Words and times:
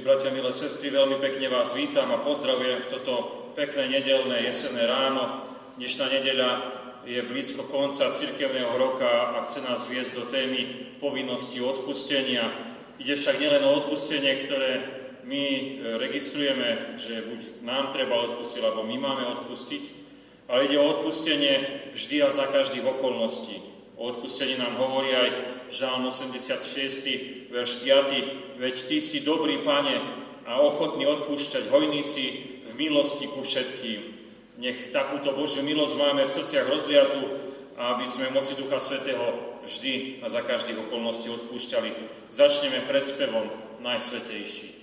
Milí 0.00 0.16
bratia, 0.16 0.32
milé 0.32 0.48
sestry, 0.48 0.88
veľmi 0.88 1.20
pekne 1.20 1.52
vás 1.52 1.76
vítam 1.76 2.08
a 2.08 2.24
pozdravujem 2.24 2.80
v 2.80 2.88
toto 2.88 3.14
pekné 3.52 4.00
nedelné 4.00 4.48
jesenné 4.48 4.88
ráno. 4.88 5.44
Dnešná 5.76 6.08
nedeľa 6.08 6.50
je 7.04 7.20
blízko 7.20 7.68
konca 7.68 8.08
cirkevného 8.08 8.80
roka 8.80 9.36
a 9.36 9.44
chce 9.44 9.60
nás 9.60 9.84
viesť 9.84 10.12
do 10.16 10.24
témy 10.32 10.60
povinnosti 11.04 11.60
odpustenia. 11.60 12.48
Ide 12.96 13.12
však 13.12 13.44
nielen 13.44 13.60
o 13.60 13.76
odpustenie, 13.76 14.40
ktoré 14.48 14.72
my 15.28 15.44
e, 15.44 15.64
registrujeme, 16.00 16.96
že 16.96 17.20
buď 17.20 17.40
nám 17.60 17.92
treba 17.92 18.24
odpustiť, 18.24 18.64
alebo 18.64 18.88
my 18.88 18.96
máme 18.96 19.28
odpustiť, 19.36 19.82
ale 20.48 20.64
ide 20.64 20.80
o 20.80 20.96
odpustenie 20.96 21.92
vždy 21.92 22.24
a 22.24 22.32
za 22.32 22.48
každých 22.48 22.88
okolností. 22.88 23.60
O 24.00 24.08
odpustení 24.08 24.56
nám 24.56 24.80
hovorí 24.80 25.12
aj 25.12 25.28
Žálm 25.68 26.08
86, 26.08 27.52
verš 27.52 27.84
5. 27.84 28.49
Veď 28.60 28.76
Ty 28.92 28.96
si 29.00 29.24
dobrý, 29.24 29.64
Pane, 29.64 29.96
a 30.44 30.60
ochotný 30.60 31.08
odpúšťať, 31.08 31.72
hojný 31.72 32.04
si 32.04 32.60
v 32.68 32.70
milosti 32.76 33.24
ku 33.32 33.40
všetkým. 33.40 34.00
Nech 34.60 34.92
takúto 34.92 35.32
Božiu 35.32 35.64
milosť 35.64 35.94
máme 35.96 36.28
v 36.28 36.34
srdciach 36.36 36.68
rozliatu, 36.68 37.24
aby 37.80 38.04
sme 38.04 38.28
moci 38.36 38.60
Ducha 38.60 38.76
Svetého 38.76 39.56
vždy 39.64 40.20
a 40.20 40.28
za 40.28 40.44
každých 40.44 40.76
okolností 40.76 41.32
odpúšťali. 41.32 41.88
Začneme 42.28 42.84
pred 42.84 43.00
spevom 43.00 43.48
Najsvetejší. 43.80 44.79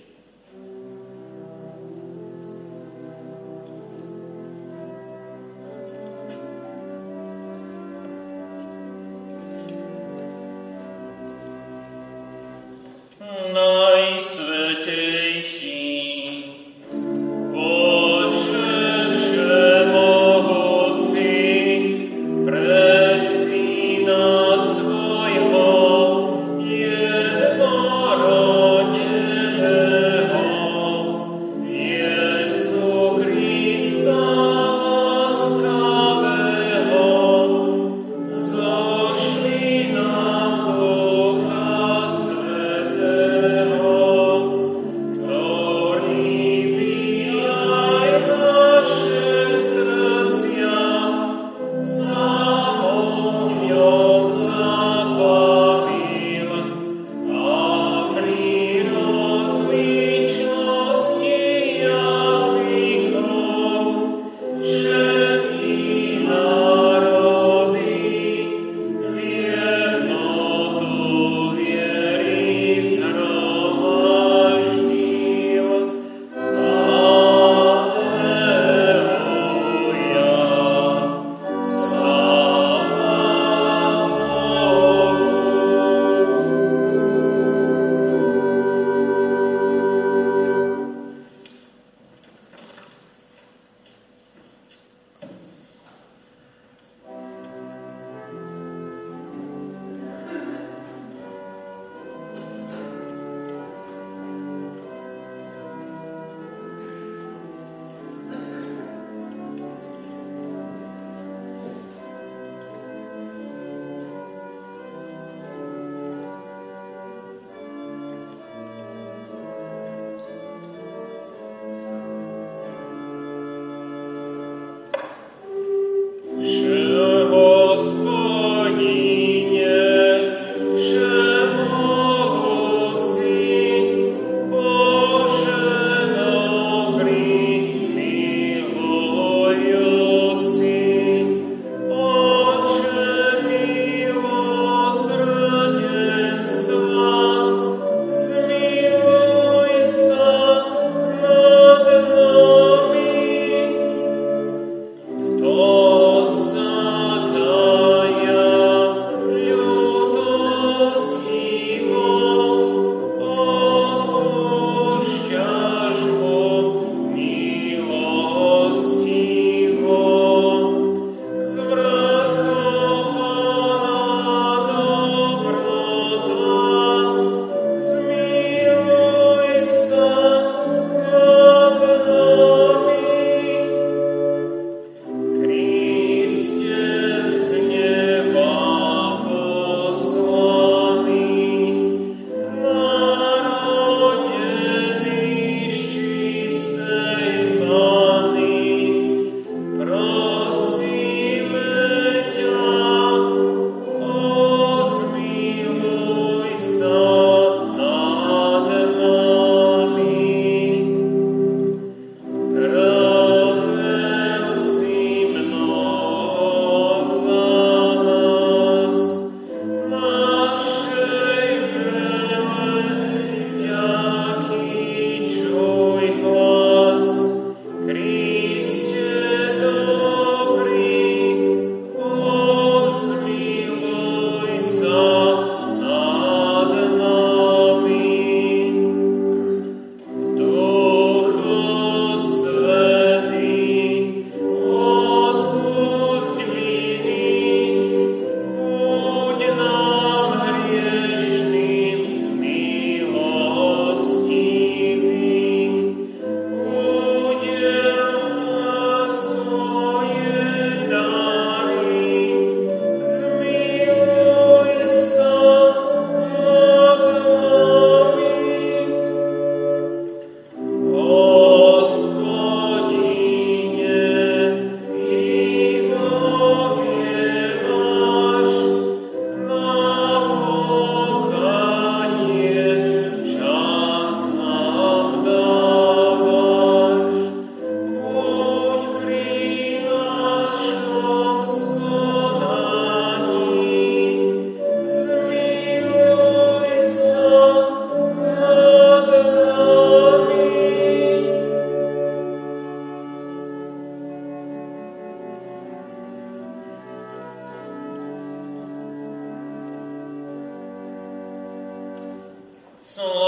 So 312.88 313.27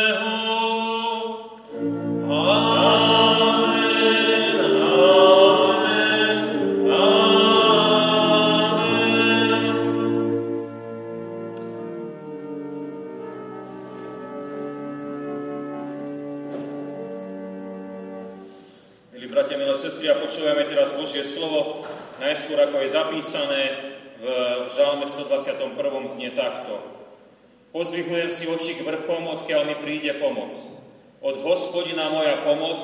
Božie 21.11 21.27
slovo, 21.27 21.83
najskôr 22.23 22.55
ako 22.55 22.87
je 22.87 22.95
zapísané 22.95 23.61
v 24.23 24.25
Žalme 24.71 25.03
121. 25.03 25.75
znie 26.07 26.31
takto. 26.31 26.79
Pozdvihujem 27.75 28.31
si 28.31 28.47
oči 28.47 28.79
k 28.79 28.87
vrchom, 28.87 29.27
odkiaľ 29.27 29.67
mi 29.67 29.75
príde 29.83 30.15
pomoc. 30.23 30.55
Od 31.19 31.35
hospodina 31.43 32.07
moja 32.15 32.39
pomoc, 32.47 32.79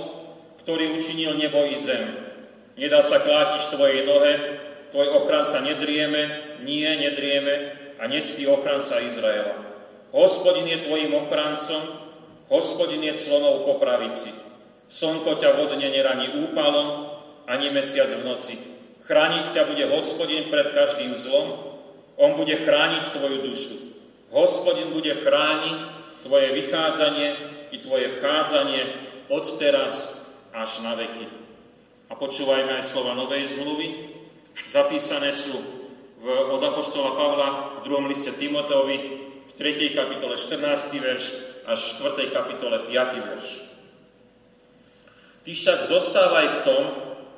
ktorý 0.60 0.92
učinil 0.92 1.40
nebo 1.40 1.72
i 1.72 1.80
zem. 1.80 2.04
Nedá 2.76 3.00
sa 3.00 3.24
klátiť 3.24 3.72
tvojej 3.72 4.04
nohe, 4.04 4.60
tvoj 4.92 5.08
ochranca 5.24 5.64
nedrieme, 5.64 6.28
nie, 6.68 6.84
nedrieme 6.84 7.80
a 7.96 8.12
nespí 8.12 8.44
ochranca 8.44 9.00
Izraela. 9.08 9.56
Hospodin 10.12 10.68
je 10.68 10.84
tvojim 10.84 11.16
ochrancom, 11.16 11.80
hospodin 12.52 13.08
je 13.08 13.16
clonou 13.16 13.64
po 13.64 13.80
pravici. 13.80 14.36
Slnko 14.92 15.40
ťa 15.40 15.56
vodne 15.56 15.88
neraní 15.88 16.44
úpalom, 16.44 17.07
ani 17.48 17.72
mesiac 17.72 18.12
v 18.12 18.28
noci. 18.28 18.60
Chrániť 19.08 19.56
ťa 19.56 19.64
bude 19.72 19.88
hospodin 19.88 20.52
pred 20.52 20.68
každým 20.76 21.16
zlom, 21.16 21.80
on 22.20 22.36
bude 22.36 22.54
chrániť 22.54 23.16
tvoju 23.16 23.48
dušu. 23.48 23.76
Hospodin 24.36 24.92
bude 24.92 25.16
chrániť 25.16 25.80
tvoje 26.28 26.52
vychádzanie 26.60 27.28
i 27.72 27.78
tvoje 27.80 28.20
vchádzanie 28.20 28.82
od 29.32 29.46
teraz 29.56 30.20
až 30.52 30.84
na 30.84 31.00
veky. 31.00 31.32
A 32.12 32.14
počúvajme 32.20 32.76
aj 32.76 32.84
slova 32.84 33.16
Novej 33.16 33.56
zmluvy. 33.56 34.12
Zapísané 34.68 35.32
sú 35.32 35.56
v, 36.20 36.26
od 36.52 36.60
Apoštola 36.60 37.16
Pavla 37.16 37.50
v 37.80 37.80
druhom 37.88 38.10
liste 38.12 38.34
Timoteovi 38.36 38.98
v 39.48 39.52
3. 39.56 39.96
kapitole 39.96 40.36
14. 40.36 40.98
verš 41.00 41.24
až 41.68 41.80
4. 42.04 42.32
kapitole 42.34 42.90
5. 42.90 43.28
verš. 43.28 43.48
Ty 45.48 45.52
však 45.56 45.80
zostávaj 45.88 46.48
v 46.48 46.60
tom, 46.68 46.84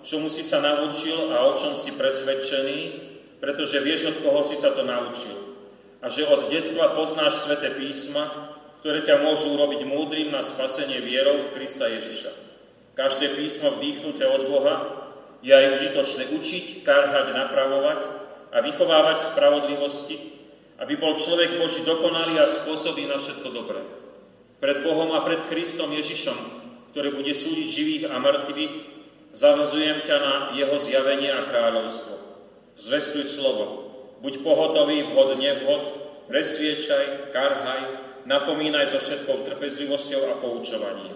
čomu 0.04 0.32
si 0.32 0.44
sa 0.46 0.64
naučil 0.64 1.32
a 1.36 1.48
o 1.48 1.56
čom 1.56 1.76
si 1.76 1.96
presvedčený, 1.96 2.80
pretože 3.40 3.80
vieš, 3.80 4.16
od 4.16 4.18
koho 4.24 4.42
si 4.44 4.60
sa 4.60 4.76
to 4.76 4.84
naučil. 4.84 5.36
A 6.00 6.08
že 6.08 6.28
od 6.28 6.48
detstva 6.48 6.96
poznáš 6.96 7.44
sveté 7.44 7.76
písma, 7.76 8.56
ktoré 8.80 9.04
ťa 9.04 9.20
môžu 9.20 9.60
urobiť 9.60 9.84
múdrym 9.84 10.32
na 10.32 10.40
spasenie 10.40 11.04
vierou 11.04 11.44
v 11.44 11.52
Krista 11.60 11.88
Ježiša. 11.92 12.32
Každé 12.96 13.36
písmo 13.36 13.76
vdýchnuté 13.76 14.24
od 14.28 14.48
Boha 14.48 14.76
je 15.44 15.52
aj 15.52 15.76
užitočné 15.76 16.32
učiť, 16.36 16.84
karhať, 16.84 17.36
napravovať 17.36 18.00
a 18.56 18.58
vychovávať 18.64 19.18
spravodlivosti, 19.36 20.16
aby 20.80 20.96
bol 20.96 21.16
človek 21.20 21.60
Boží 21.60 21.84
dokonalý 21.84 22.40
a 22.40 22.48
spôsobí 22.48 23.08
na 23.08 23.20
všetko 23.20 23.52
dobré. 23.52 23.84
Pred 24.64 24.84
Bohom 24.84 25.16
a 25.16 25.24
pred 25.24 25.44
Kristom 25.48 25.92
Ježišom, 25.92 26.36
ktorý 26.92 27.16
bude 27.16 27.32
súdiť 27.32 27.68
živých 27.68 28.04
a 28.12 28.20
mŕtvych, 28.20 28.99
Zavazujem 29.30 30.02
ťa 30.02 30.18
na 30.18 30.34
jeho 30.58 30.74
zjavenie 30.82 31.30
a 31.30 31.46
kráľovstvo. 31.46 32.18
Zvestuj 32.74 33.26
slovo. 33.30 33.66
Buď 34.26 34.42
pohotový 34.42 35.06
vhod, 35.06 35.82
presviečaj, 36.28 37.32
karhaj, 37.32 37.82
napomínaj 38.26 38.90
so 38.90 39.00
všetkou 39.00 39.46
trpezlivosťou 39.46 40.22
a 40.28 40.34
poučovaním. 40.42 41.16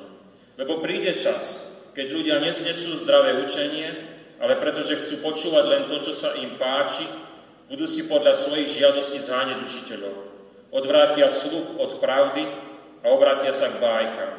Lebo 0.55 0.77
príde 0.79 1.17
čas, 1.17 1.73
keď 1.97 2.07
ľudia 2.13 2.37
neznesú 2.37 2.93
zdravé 3.01 3.41
učenie, 3.41 3.89
ale 4.37 4.61
pretože 4.61 5.01
chcú 5.01 5.25
počúvať 5.25 5.65
len 5.69 5.83
to, 5.89 5.97
čo 5.97 6.13
sa 6.13 6.37
im 6.37 6.53
páči, 6.57 7.05
budú 7.69 7.89
si 7.89 8.05
podľa 8.05 8.37
svojich 8.37 8.69
žiadostí 8.81 9.17
zháňať 9.17 9.57
učiteľov. 9.61 10.15
Odvrátia 10.73 11.29
sluch 11.29 11.77
od 11.81 11.97
pravdy 12.01 12.45
a 13.01 13.05
obrátia 13.13 13.53
sa 13.53 13.73
k 13.73 13.81
bájkam. 13.81 14.33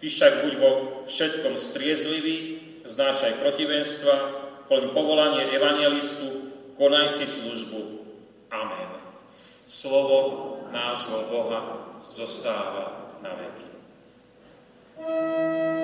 Ty 0.00 0.06
však 0.08 0.32
buď 0.48 0.52
vo 0.60 0.70
všetkom 1.04 1.54
striezlivý, 1.60 2.59
znášaj 2.84 3.40
protivenstva, 3.40 4.14
plň 4.68 4.94
povolanie 4.94 5.50
evangelistu, 5.54 6.52
konaj 6.78 7.10
si 7.10 7.26
službu. 7.26 7.80
Amen. 8.50 8.90
Slovo 9.66 10.18
nášho 10.74 11.26
Boha 11.30 11.60
zostáva 12.10 13.16
na 13.22 13.34
veky. 13.36 13.68
thank 15.00 15.74
you 15.74 15.79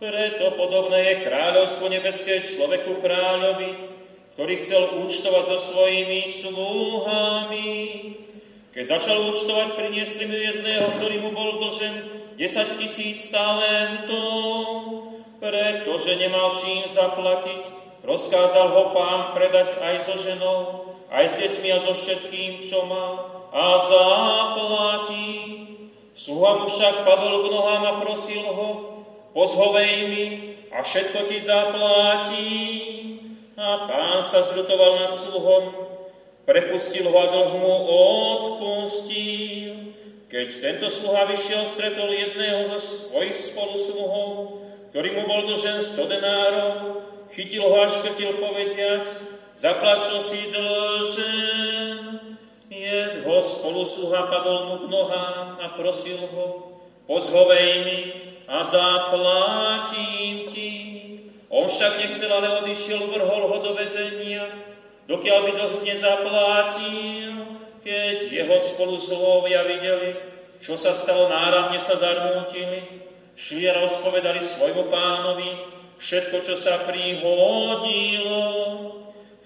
Preto 0.00 0.56
podobné 0.56 1.12
je 1.12 1.28
kráľovstvo 1.28 1.92
nebeské 1.92 2.40
človeku 2.40 3.04
kráľovi, 3.04 3.92
ktorý 4.32 4.56
chcel 4.56 4.96
účtovať 5.04 5.44
so 5.44 5.58
svojimi 5.60 6.24
sluhami. 6.24 7.76
Keď 8.72 8.84
začal 8.96 9.28
účtovať, 9.28 9.76
priniesli 9.76 10.24
mu 10.24 10.32
jedného, 10.32 10.88
ktorý 10.96 11.20
mu 11.20 11.36
bol 11.36 11.60
dlžen 11.60 11.92
10 12.32 12.80
tisíc 12.80 13.28
talentov, 13.28 14.64
pretože 15.36 16.16
nemal 16.16 16.48
čím 16.48 16.88
zaplatiť. 16.88 17.60
Rozkázal 18.00 18.72
ho 18.72 18.96
pán 18.96 19.36
predať 19.36 19.84
aj 19.84 19.96
so 20.00 20.16
ženou, 20.16 20.96
aj 21.12 21.28
s 21.28 21.34
deťmi 21.44 21.68
a 21.76 21.78
so 21.84 21.92
všetkým, 21.92 22.64
čo 22.64 22.88
má, 22.88 23.36
a 23.52 23.76
zaplatí. 23.76 25.36
Sluha 26.16 26.64
mu 26.64 26.72
však 26.72 27.04
padol 27.04 27.44
k 27.44 27.52
nohám 27.52 27.84
a 27.84 27.92
prosil 28.00 28.48
ho, 28.48 28.89
pozhovej 29.34 29.92
mi 30.08 30.26
a 30.70 30.82
všetko 30.82 31.18
ti 31.28 31.38
zaplatím. 31.42 32.96
A 33.60 33.84
pán 33.84 34.24
sa 34.24 34.40
zľutoval 34.40 35.04
nad 35.04 35.12
sluhom, 35.12 35.74
prepustil 36.48 37.04
ho 37.04 37.18
a 37.20 37.28
dlh 37.28 37.52
mu 37.60 37.74
odpustil. 38.40 39.92
Keď 40.30 40.48
tento 40.62 40.88
sluha 40.88 41.28
vyšiel, 41.28 41.66
stretol 41.66 42.08
jedného 42.08 42.64
zo 42.64 42.78
svojich 42.80 43.36
spolusluhov, 43.36 44.62
ktorý 44.94 45.12
mu 45.18 45.28
bol 45.28 45.44
dlžen 45.44 45.82
100 45.82 46.06
denárov, 46.06 46.74
chytil 47.34 47.66
ho 47.66 47.82
a 47.82 47.90
škrtil 47.90 48.38
povediac, 48.38 49.04
zaplačil 49.52 50.22
si 50.22 50.40
dlžen. 50.54 52.00
Jeho 52.70 53.36
spolusluha 53.42 54.30
padol 54.30 54.58
mu 54.70 54.76
k 54.80 54.84
nohám 54.88 55.60
a 55.60 55.66
prosil 55.76 56.16
ho, 56.32 56.78
pozhovej 57.04 57.70
mi 57.84 58.29
a 58.50 58.58
zaplatím 58.66 60.50
ti. 60.50 60.70
On 61.46 61.70
však 61.70 62.02
nechcel, 62.02 62.30
ale 62.34 62.62
odišiel, 62.62 62.98
vrhol 63.06 63.46
ho 63.46 63.58
do 63.62 63.78
vezenia, 63.78 64.42
dokiaľ 65.06 65.38
by 65.46 65.50
dlh 65.54 65.82
nezaplatil. 65.86 67.34
Keď 67.80 68.28
jeho 68.28 68.56
spoluzlovia 68.60 69.64
videli, 69.64 70.12
čo 70.60 70.76
sa 70.76 70.92
stalo, 70.92 71.30
náradne 71.30 71.80
sa 71.80 71.96
zarmútili, 71.96 73.06
šli 73.38 73.70
a 73.70 73.80
rozpovedali 73.80 74.42
svojmu 74.42 74.92
pánovi 74.92 75.50
všetko, 75.96 76.36
čo 76.44 76.54
sa 76.58 76.84
prihodilo. 76.84 78.44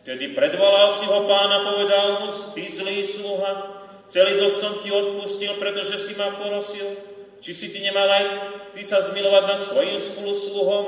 Vtedy 0.03 0.35
predvolal 0.35 0.91
si 0.91 1.07
ho 1.07 1.29
pán 1.29 1.53
a 1.53 1.63
povedal 1.63 2.25
mu, 2.25 2.29
ty 2.53 2.67
zlý 2.67 3.05
sluha, 3.05 3.81
celý 4.11 4.41
dlh 4.41 4.53
som 4.53 4.77
ti 4.83 4.91
odpustil, 4.91 5.57
pretože 5.63 5.97
si 6.01 6.19
ma 6.19 6.35
porosil. 6.37 7.14
Či 7.45 7.53
si 7.53 7.67
ty 7.77 7.85
nemal 7.85 8.09
aj 8.09 8.25
ty 8.73 8.81
sa 8.81 9.05
zmilovať 9.05 9.45
na 9.45 9.57
svojim 9.61 10.01
spolusluhom, 10.01 10.85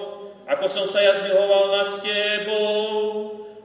ako 0.49 0.65
som 0.65 0.89
sa 0.89 1.05
ja 1.05 1.13
zmiloval 1.13 1.69
nad 1.69 2.01
tebou. 2.01 2.73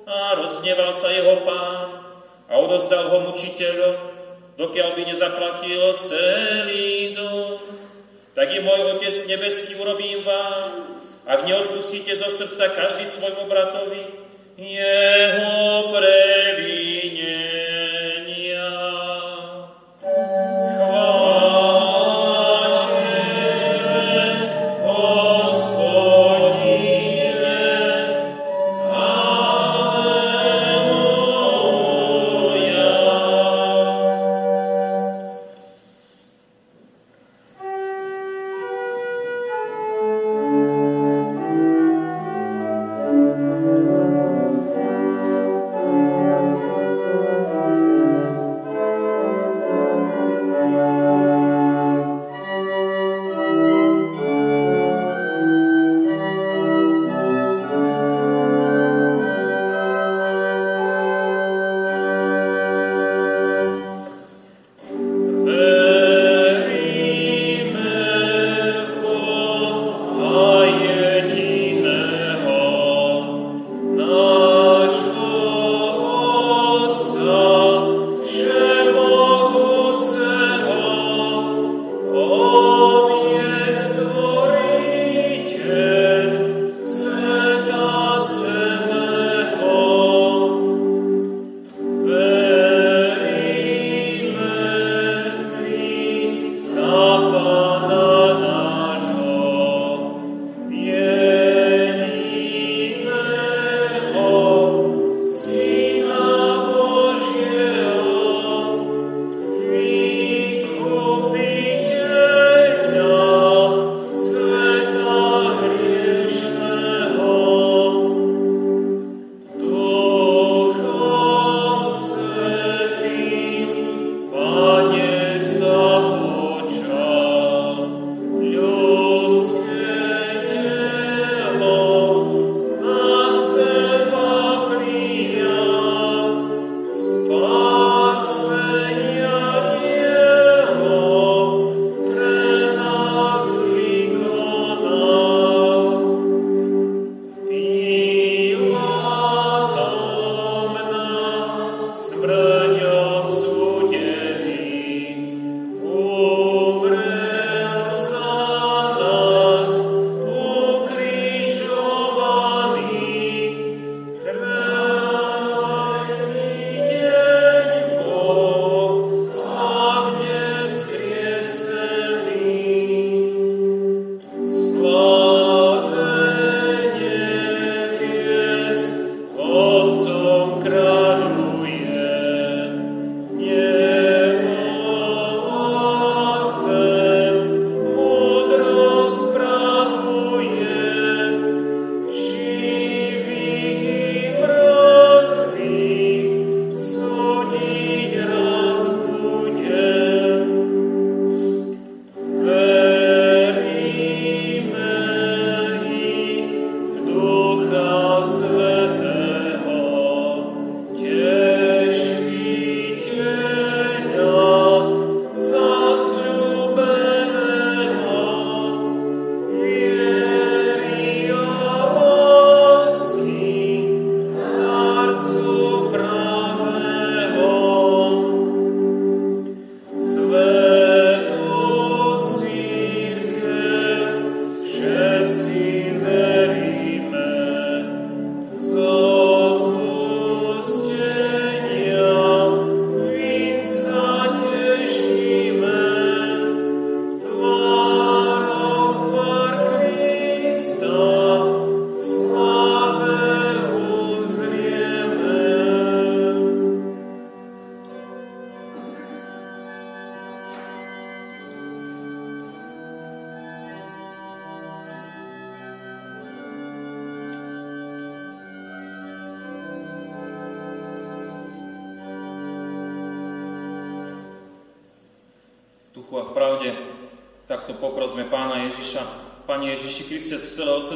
A 0.04 0.36
rozneval 0.36 0.92
sa 0.92 1.08
jeho 1.08 1.40
pán 1.48 2.04
a 2.52 2.60
odozdal 2.60 3.08
ho 3.08 3.32
mučiteľom, 3.32 3.96
dokiaľ 4.60 5.00
by 5.00 5.02
nezaplatil 5.08 5.96
celý 6.04 7.16
dlh. 7.16 7.64
Tak 8.36 8.52
je 8.52 8.60
môj 8.60 9.00
Otec 9.00 9.16
nebeský 9.24 9.80
urobím 9.80 10.28
vám, 10.28 11.00
ak 11.24 11.48
neodpustíte 11.48 12.12
zo 12.12 12.28
srdca 12.28 12.76
každý 12.76 13.08
svojmu 13.08 13.48
bratovi 13.48 14.04
jeho 14.60 15.96
previnie. 15.96 16.41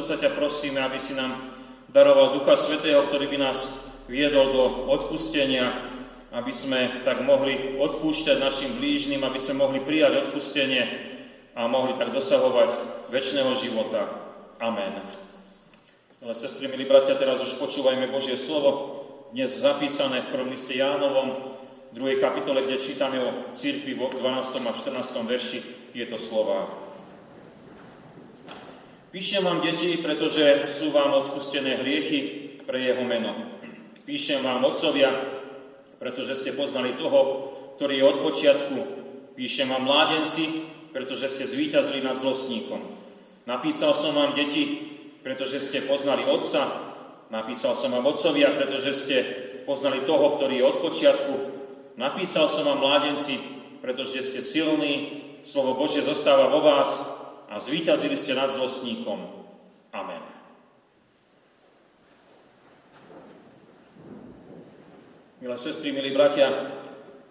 Srdca 0.06 0.30
ťa 0.30 0.38
prosíme, 0.38 0.78
aby 0.86 1.02
si 1.02 1.18
nám 1.18 1.34
daroval 1.90 2.30
Ducha 2.30 2.54
Svetého, 2.54 3.02
ktorý 3.10 3.26
by 3.26 3.42
nás 3.42 3.74
viedol 4.06 4.54
do 4.54 4.62
odpustenia, 4.86 5.82
aby 6.30 6.54
sme 6.54 7.02
tak 7.02 7.26
mohli 7.26 7.74
odpúšťať 7.74 8.38
našim 8.38 8.78
blížnym, 8.78 9.26
aby 9.26 9.34
sme 9.34 9.66
mohli 9.66 9.82
prijať 9.82 10.30
odpustenie 10.30 10.86
a 11.58 11.66
mohli 11.66 11.98
tak 11.98 12.14
dosahovať 12.14 12.70
väčšného 13.10 13.50
života. 13.58 14.06
Amen. 14.62 14.94
Ale 16.22 16.38
sestry, 16.38 16.70
milí 16.70 16.86
bratia, 16.86 17.18
teraz 17.18 17.42
už 17.42 17.58
počúvajme 17.58 18.06
Božie 18.06 18.38
slovo, 18.38 19.02
dnes 19.34 19.58
zapísané 19.58 20.22
v 20.22 20.30
prvom 20.30 20.54
liste 20.54 20.78
Jánovom, 20.78 21.58
2. 21.98 22.22
kapitole, 22.22 22.62
kde 22.62 22.78
čítame 22.78 23.18
o 23.18 23.50
církvi 23.50 23.98
v 23.98 24.06
12. 24.22 24.22
a 24.62 24.70
14. 24.70 25.02
verši 25.26 25.90
tieto 25.90 26.14
slova. 26.14 26.85
Píšem 29.16 29.48
vám, 29.48 29.64
deti, 29.64 29.96
pretože 29.96 30.68
sú 30.68 30.92
vám 30.92 31.16
odpustené 31.16 31.80
hriechy 31.80 32.52
pre 32.68 32.84
jeho 32.84 33.00
meno. 33.00 33.32
Píšem 34.04 34.44
vám, 34.44 34.60
otcovia, 34.60 35.08
pretože 35.96 36.36
ste 36.36 36.52
poznali 36.52 36.92
toho, 37.00 37.48
ktorý 37.80 37.96
je 37.96 38.08
od 38.12 38.18
počiatku. 38.20 38.76
Píšem 39.32 39.72
vám, 39.72 39.88
mládenci, 39.88 40.68
pretože 40.92 41.32
ste 41.32 41.48
zvíťazili 41.48 42.04
nad 42.04 42.12
zlostníkom. 42.12 42.76
Napísal 43.48 43.96
som 43.96 44.12
vám, 44.12 44.36
deti, 44.36 44.84
pretože 45.24 45.64
ste 45.64 45.88
poznali 45.88 46.28
otca. 46.28 46.68
Napísal 47.32 47.72
som 47.72 47.96
vám, 47.96 48.04
otcovia, 48.12 48.52
pretože 48.52 48.92
ste 48.92 49.16
poznali 49.64 50.04
toho, 50.04 50.36
ktorý 50.36 50.60
je 50.60 50.68
od 50.68 50.76
počiatku. 50.76 51.34
Napísal 51.96 52.52
som 52.52 52.68
vám, 52.68 52.84
mládenci, 52.84 53.40
pretože 53.80 54.20
ste 54.20 54.44
silní, 54.44 55.24
slovo 55.40 55.72
Božie 55.72 56.04
zostáva 56.04 56.52
vo 56.52 56.60
vás 56.60 57.15
a 57.56 57.60
zvíťazili 57.60 58.20
ste 58.20 58.36
nad 58.36 58.52
zlostníkom. 58.52 59.16
Amen. 59.96 60.20
Milé 65.40 65.56
sestry, 65.56 65.88
milí 65.96 66.12
bratia, 66.12 66.52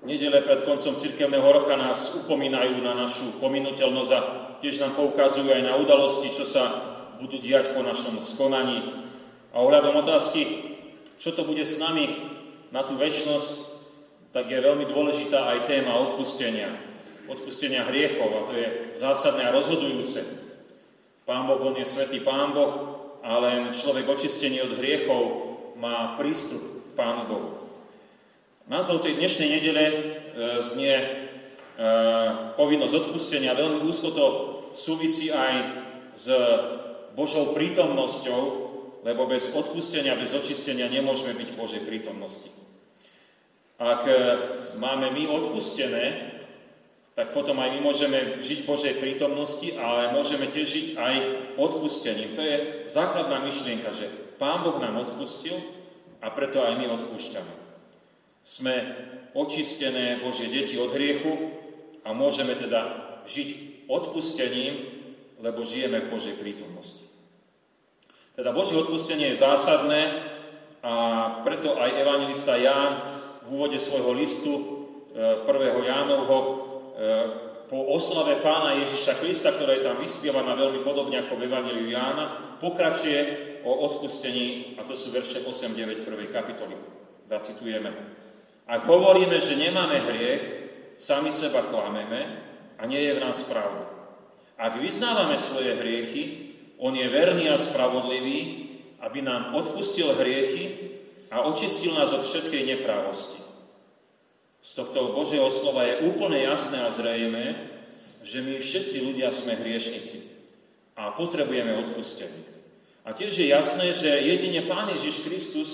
nedele 0.02 0.42
pred 0.42 0.66
koncom 0.66 0.98
cirkevného 0.98 1.46
roka 1.46 1.78
nás 1.78 2.18
upomínajú 2.26 2.82
na 2.82 2.98
našu 2.98 3.38
pominuteľnosť 3.38 4.12
a 4.18 4.20
tiež 4.66 4.82
nám 4.82 4.98
poukazujú 4.98 5.46
aj 5.54 5.62
na 5.62 5.78
udalosti, 5.78 6.34
čo 6.34 6.42
sa 6.42 6.74
budú 7.22 7.38
diať 7.38 7.78
po 7.78 7.86
našom 7.86 8.18
skonaní. 8.18 9.06
A 9.54 9.62
ohľadom 9.62 10.02
otázky, 10.02 10.74
čo 11.22 11.38
to 11.38 11.46
bude 11.46 11.62
s 11.62 11.78
nami 11.78 12.10
na 12.74 12.82
tú 12.82 12.98
väčšnosť, 12.98 13.78
tak 14.34 14.50
je 14.50 14.58
veľmi 14.58 14.90
dôležitá 14.90 15.54
aj 15.54 15.70
téma 15.70 15.94
odpustenia. 15.94 16.95
Odpustenia 17.26 17.88
hriechov 17.90 18.30
a 18.30 18.46
to 18.46 18.54
je 18.54 18.68
zásadné 19.02 19.50
a 19.50 19.56
rozhodujúce. 19.56 20.22
Pán 21.26 21.50
Boh, 21.50 21.58
On 21.66 21.74
je 21.74 21.86
svetý 21.86 22.22
Pán 22.22 22.54
Boh 22.54 22.74
a 23.26 23.42
len 23.42 23.74
človek 23.74 24.06
očistený 24.06 24.62
od 24.70 24.78
hriechov 24.78 25.22
má 25.82 26.14
prístup 26.14 26.62
k 26.62 26.90
Pánu 26.94 27.24
Bohu. 27.26 27.50
Názov 28.70 29.02
tej 29.02 29.18
dnešnej 29.18 29.50
nedele 29.50 29.84
e, 29.86 29.96
znie 30.62 30.94
e, 30.98 31.06
povinnosť 32.58 32.94
odpustenia. 33.06 33.58
Veľmi 33.58 33.82
úzko 33.86 34.10
to 34.14 34.26
súvisí 34.74 35.30
aj 35.30 35.54
s 36.18 36.30
Božou 37.14 37.54
prítomnosťou, 37.54 38.42
lebo 39.06 39.30
bez 39.30 39.54
odpustenia, 39.54 40.18
bez 40.18 40.34
očistenia 40.34 40.90
nemôžeme 40.90 41.38
byť 41.38 41.50
v 41.54 41.60
Božej 41.62 41.82
prítomnosti. 41.86 42.50
Ak 43.78 44.06
e, 44.08 44.14
máme 44.78 45.14
my 45.14 45.30
odpustené, 45.30 46.34
tak 47.16 47.32
potom 47.32 47.56
aj 47.64 47.72
my 47.72 47.80
môžeme 47.80 48.44
žiť 48.44 48.68
v 48.68 48.70
Božej 48.76 48.94
prítomnosti, 49.00 49.72
ale 49.80 50.12
môžeme 50.12 50.52
tiež 50.52 50.68
žiť 50.68 50.88
aj 51.00 51.16
odpustením. 51.56 52.36
To 52.36 52.44
je 52.44 52.56
základná 52.92 53.40
myšlienka, 53.40 53.96
že 53.96 54.12
Pán 54.36 54.68
Boh 54.68 54.76
nám 54.84 55.00
odpustil 55.00 55.56
a 56.20 56.28
preto 56.28 56.60
aj 56.60 56.76
my 56.76 56.92
odpúšťame. 56.92 57.54
Sme 58.44 58.76
očistené 59.32 60.20
Božie 60.20 60.52
deti 60.52 60.76
od 60.76 60.92
hriechu 60.92 61.56
a 62.04 62.12
môžeme 62.12 62.52
teda 62.52 63.16
žiť 63.32 63.50
odpustením, 63.88 64.74
lebo 65.40 65.64
žijeme 65.64 66.04
v 66.04 66.12
Božej 66.12 66.36
prítomnosti. 66.36 67.08
Teda 68.36 68.52
Božie 68.52 68.76
odpustenie 68.76 69.32
je 69.32 69.40
zásadné 69.40 70.20
a 70.84 70.94
preto 71.48 71.80
aj 71.80 71.96
evangelista 71.96 72.60
Ján 72.60 73.08
v 73.48 73.56
úvode 73.56 73.80
svojho 73.80 74.12
listu 74.12 74.54
1. 75.16 75.48
E, 75.48 75.88
Jánovho 75.88 76.75
po 77.66 77.80
oslave 77.92 78.40
pána 78.40 78.80
Ježiša 78.80 79.20
Krista, 79.20 79.52
ktorá 79.52 79.76
je 79.76 79.86
tam 79.86 79.98
vyspievaná 79.98 80.54
veľmi 80.54 80.86
podobne 80.86 81.26
ako 81.26 81.36
v 81.36 81.46
Evangeliu 81.50 81.88
Jána, 81.92 82.58
pokračuje 82.62 83.20
o 83.66 83.72
odpustení, 83.90 84.78
a 84.78 84.86
to 84.86 84.94
sú 84.94 85.10
verše 85.10 85.42
8-9 85.44 86.06
prvej 86.06 86.30
kapitoly. 86.30 86.78
Zacitujeme. 87.26 87.90
Ak 88.70 88.86
hovoríme, 88.86 89.38
že 89.42 89.58
nemáme 89.58 89.98
hriech, 89.98 90.44
sami 90.96 91.34
seba 91.34 91.66
klameme 91.68 92.22
a 92.78 92.84
nie 92.86 93.02
je 93.02 93.18
v 93.18 93.24
nás 93.24 93.44
pravda. 93.50 93.86
Ak 94.56 94.80
vyznávame 94.80 95.36
svoje 95.36 95.76
hriechy, 95.76 96.24
on 96.80 96.96
je 96.96 97.08
verný 97.12 97.52
a 97.52 97.60
spravodlivý, 97.60 98.40
aby 99.04 99.20
nám 99.22 99.54
odpustil 99.54 100.16
hriechy 100.16 100.96
a 101.30 101.46
očistil 101.46 101.94
nás 101.98 102.14
od 102.16 102.24
všetkej 102.24 102.64
neprávosti. 102.78 103.45
Z 104.66 104.82
tohto 104.82 105.14
Božieho 105.14 105.46
slova 105.54 105.86
je 105.86 106.10
úplne 106.10 106.42
jasné 106.42 106.82
a 106.82 106.90
zrejme, 106.90 107.54
že 108.26 108.42
my 108.42 108.58
všetci 108.58 109.06
ľudia 109.06 109.30
sme 109.30 109.54
hriešnici 109.54 110.26
a 110.98 111.14
potrebujeme 111.14 111.86
odpustenie. 111.86 112.42
A 113.06 113.14
tiež 113.14 113.38
je 113.38 113.54
jasné, 113.54 113.94
že 113.94 114.10
jedine 114.26 114.66
Pán 114.66 114.90
Ježiš 114.90 115.30
Kristus 115.30 115.70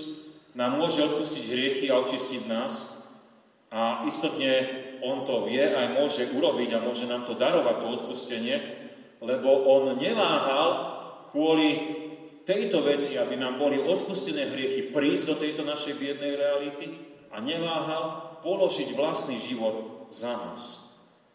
nám 0.51 0.75
môže 0.75 1.07
odpustiť 1.07 1.43
hriechy 1.47 1.87
a 1.87 2.03
očistiť 2.03 2.51
nás. 2.51 2.91
A 3.71 4.03
istotne 4.03 4.67
On 4.99 5.23
to 5.23 5.47
vie 5.47 5.63
aj 5.63 5.95
môže 5.95 6.27
urobiť 6.35 6.75
a 6.75 6.83
môže 6.83 7.07
nám 7.07 7.23
to 7.23 7.39
darovať, 7.39 7.75
to 7.79 7.87
odpustenie, 7.95 8.59
lebo 9.23 9.71
On 9.71 9.95
neváhal 9.95 10.67
kvôli 11.31 11.79
tejto 12.43 12.83
veci, 12.83 13.15
aby 13.15 13.39
nám 13.39 13.55
boli 13.55 13.79
odpustené 13.79 14.51
hriechy, 14.51 14.91
prísť 14.91 15.23
do 15.31 15.35
tejto 15.39 15.63
našej 15.63 15.95
biednej 15.95 16.35
reality 16.35 16.91
a 17.31 17.39
neváhal 17.39 18.30
položiť 18.41 18.97
vlastný 18.97 19.37
život 19.39 20.09
za 20.09 20.33
nás. 20.35 20.91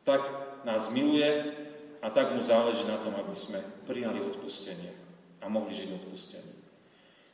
Tak 0.07 0.23
nás 0.67 0.91
miluje 0.91 1.55
a 2.03 2.11
tak 2.11 2.35
mu 2.35 2.43
záleží 2.43 2.87
na 2.87 2.99
tom, 3.01 3.15
aby 3.19 3.35
sme 3.35 3.59
prijali 3.87 4.23
odpustenie 4.23 4.93
a 5.43 5.51
mohli 5.51 5.75
žiť 5.75 5.91
odpustenie. 6.03 6.55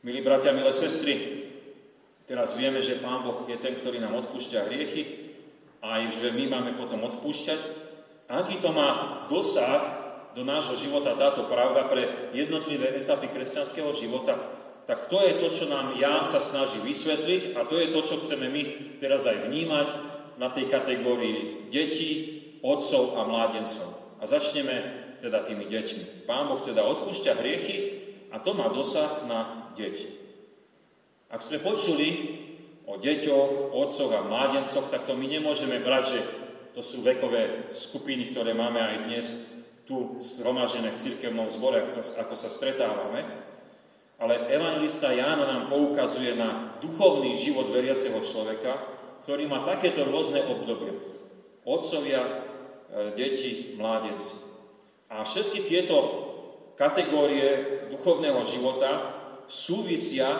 Milí 0.02 0.20
bratia, 0.24 0.56
milé 0.56 0.72
sestry, 0.72 1.14
teraz 2.24 2.54
vieme, 2.56 2.80
že 2.82 3.00
Pán 3.00 3.22
Boh 3.22 3.44
je 3.46 3.56
ten, 3.60 3.76
ktorý 3.76 4.00
nám 4.00 4.18
odpúšťa 4.24 4.66
hriechy 4.66 5.32
a 5.82 6.00
aj, 6.00 6.10
že 6.10 6.28
my 6.34 6.44
máme 6.50 6.72
potom 6.78 7.02
odpúšťať. 7.06 7.60
A 8.30 8.42
aký 8.42 8.62
to 8.62 8.72
má 8.72 9.22
dosah 9.28 10.02
do 10.32 10.42
nášho 10.42 10.74
života 10.80 11.12
táto 11.12 11.44
pravda 11.46 11.84
pre 11.86 12.32
jednotlivé 12.32 12.96
etapy 13.04 13.28
kresťanského 13.28 13.92
života, 13.92 14.40
tak 14.92 15.08
to 15.08 15.24
je 15.24 15.40
to, 15.40 15.48
čo 15.48 15.64
nám 15.72 15.96
Ján 15.96 16.20
sa 16.20 16.36
snaží 16.36 16.76
vysvetliť 16.84 17.56
a 17.56 17.64
to 17.64 17.80
je 17.80 17.96
to, 17.96 18.04
čo 18.04 18.20
chceme 18.20 18.52
my 18.52 18.62
teraz 19.00 19.24
aj 19.24 19.48
vnímať 19.48 19.88
na 20.36 20.52
tej 20.52 20.68
kategórii 20.68 21.64
detí, 21.72 22.10
otcov 22.60 23.16
a 23.16 23.24
mládencov. 23.24 23.88
A 24.20 24.28
začneme 24.28 24.84
teda 25.24 25.48
tými 25.48 25.64
deťmi. 25.64 26.28
Pán 26.28 26.44
Boh 26.52 26.60
teda 26.60 26.84
odpúšťa 26.84 27.40
hriechy 27.40 27.76
a 28.36 28.36
to 28.36 28.52
má 28.52 28.68
dosah 28.68 29.24
na 29.24 29.72
deti. 29.72 30.12
Ak 31.32 31.40
sme 31.40 31.64
počuli 31.64 32.08
o 32.84 33.00
deťoch, 33.00 33.72
otcoch 33.72 34.12
a 34.12 34.28
mládencoch, 34.28 34.92
tak 34.92 35.08
to 35.08 35.16
my 35.16 35.24
nemôžeme 35.24 35.80
brať, 35.80 36.04
že 36.04 36.20
to 36.76 36.84
sú 36.84 37.00
vekové 37.00 37.72
skupiny, 37.72 38.28
ktoré 38.28 38.52
máme 38.52 38.76
aj 38.76 38.96
dnes 39.08 39.26
tu 39.88 40.20
zhromažené 40.20 40.92
v 40.92 41.00
cirkevnom 41.00 41.48
zbore, 41.48 41.80
ako 41.96 42.36
sa 42.36 42.52
stretávame, 42.52 43.51
ale 44.22 44.46
evangelista 44.54 45.10
Jána 45.10 45.42
nám 45.50 45.66
poukazuje 45.66 46.38
na 46.38 46.78
duchovný 46.78 47.34
život 47.34 47.74
veriaceho 47.74 48.22
človeka, 48.22 48.78
ktorý 49.26 49.50
má 49.50 49.66
takéto 49.66 50.06
rôzne 50.06 50.46
obdobie. 50.46 50.94
Otcovia, 51.66 52.22
e, 52.22 52.34
deti, 53.18 53.74
mládenci. 53.74 54.38
A 55.10 55.26
všetky 55.26 55.66
tieto 55.66 55.96
kategórie 56.78 57.82
duchovného 57.90 58.38
života 58.46 58.90
súvisia 59.50 60.30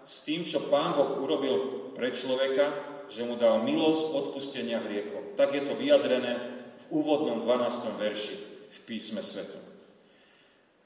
s 0.00 0.24
tým, 0.24 0.48
čo 0.48 0.72
Pán 0.72 0.96
Boh 0.96 1.20
urobil 1.20 1.56
pre 1.92 2.08
človeka, 2.16 2.72
že 3.12 3.28
mu 3.28 3.36
dal 3.36 3.60
milosť 3.60 4.16
odpustenia 4.24 4.80
hriechov. 4.80 5.36
Tak 5.36 5.52
je 5.52 5.62
to 5.68 5.76
vyjadrené 5.76 6.32
v 6.80 6.84
úvodnom 6.96 7.44
12. 7.44 7.92
verši 8.00 8.36
v 8.68 8.78
písme 8.88 9.20
svetom. 9.20 9.60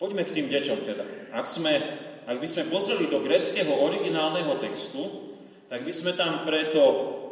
Poďme 0.03 0.27
k 0.27 0.35
tým 0.35 0.47
deťom 0.51 0.79
teda. 0.83 1.05
Ak, 1.31 1.47
sme, 1.47 1.79
ak 2.27 2.39
by 2.39 2.47
sme 2.47 2.71
pozreli 2.71 3.11
do 3.11 3.19
greckého 3.23 3.71
originálneho 3.71 4.55
textu, 4.63 5.33
tak 5.67 5.83
by 5.83 5.93
sme 5.93 6.13
tam 6.15 6.47
pre 6.47 6.71
to 6.71 6.85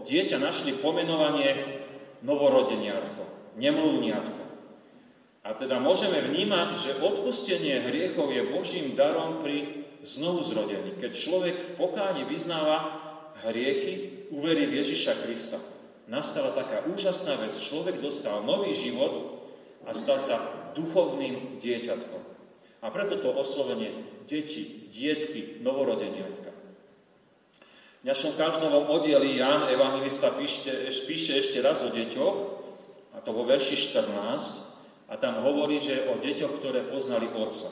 dieťa 0.02 0.40
našli 0.40 0.78
pomenovanie 0.80 1.80
novorodeniatko. 2.24 3.22
nemluvniatko. 3.60 4.42
A 5.40 5.56
teda 5.56 5.80
môžeme 5.80 6.20
vnímať, 6.20 6.68
že 6.76 7.00
odpustenie 7.00 7.80
hriechov 7.80 8.28
je 8.28 8.48
Božím 8.52 8.92
darom 8.92 9.40
pri 9.40 9.88
znovu 10.04 10.44
zrodení. 10.44 10.96
Keď 10.96 11.12
človek 11.12 11.56
v 11.56 11.70
pokáni 11.80 12.22
vyznáva 12.28 13.00
hriechy, 13.44 14.28
uverí 14.30 14.68
v 14.68 14.84
Ježiša 14.84 15.24
Krista. 15.24 15.58
Nastala 16.12 16.52
taká 16.52 16.84
úžasná 16.86 17.40
vec. 17.40 17.56
Človek 17.56 18.02
dostal 18.04 18.44
nový 18.44 18.74
život 18.76 19.42
a 19.88 19.96
stal 19.96 20.20
sa 20.20 20.36
duchovným 20.76 21.56
dieťatkom. 21.58 22.19
A 22.80 22.88
preto 22.88 23.20
to 23.20 23.32
oslovenie 23.36 23.92
deti, 24.24 24.88
dietky, 24.88 25.60
novorodeniatka. 25.60 26.50
V 28.00 28.08
našom 28.08 28.32
každovom 28.40 28.88
oddieli 28.88 29.36
Ján 29.36 29.68
Evangelista 29.68 30.32
píšte, 30.32 30.72
píše 31.04 31.36
ešte 31.36 31.60
raz 31.60 31.84
o 31.84 31.92
deťoch, 31.92 32.36
a 33.12 33.20
to 33.20 33.36
vo 33.36 33.44
verši 33.44 33.76
14, 33.76 35.12
a 35.12 35.14
tam 35.20 35.44
hovorí, 35.44 35.76
že 35.76 36.08
o 36.08 36.16
deťoch, 36.16 36.56
ktoré 36.56 36.88
poznali 36.88 37.28
Otca. 37.28 37.68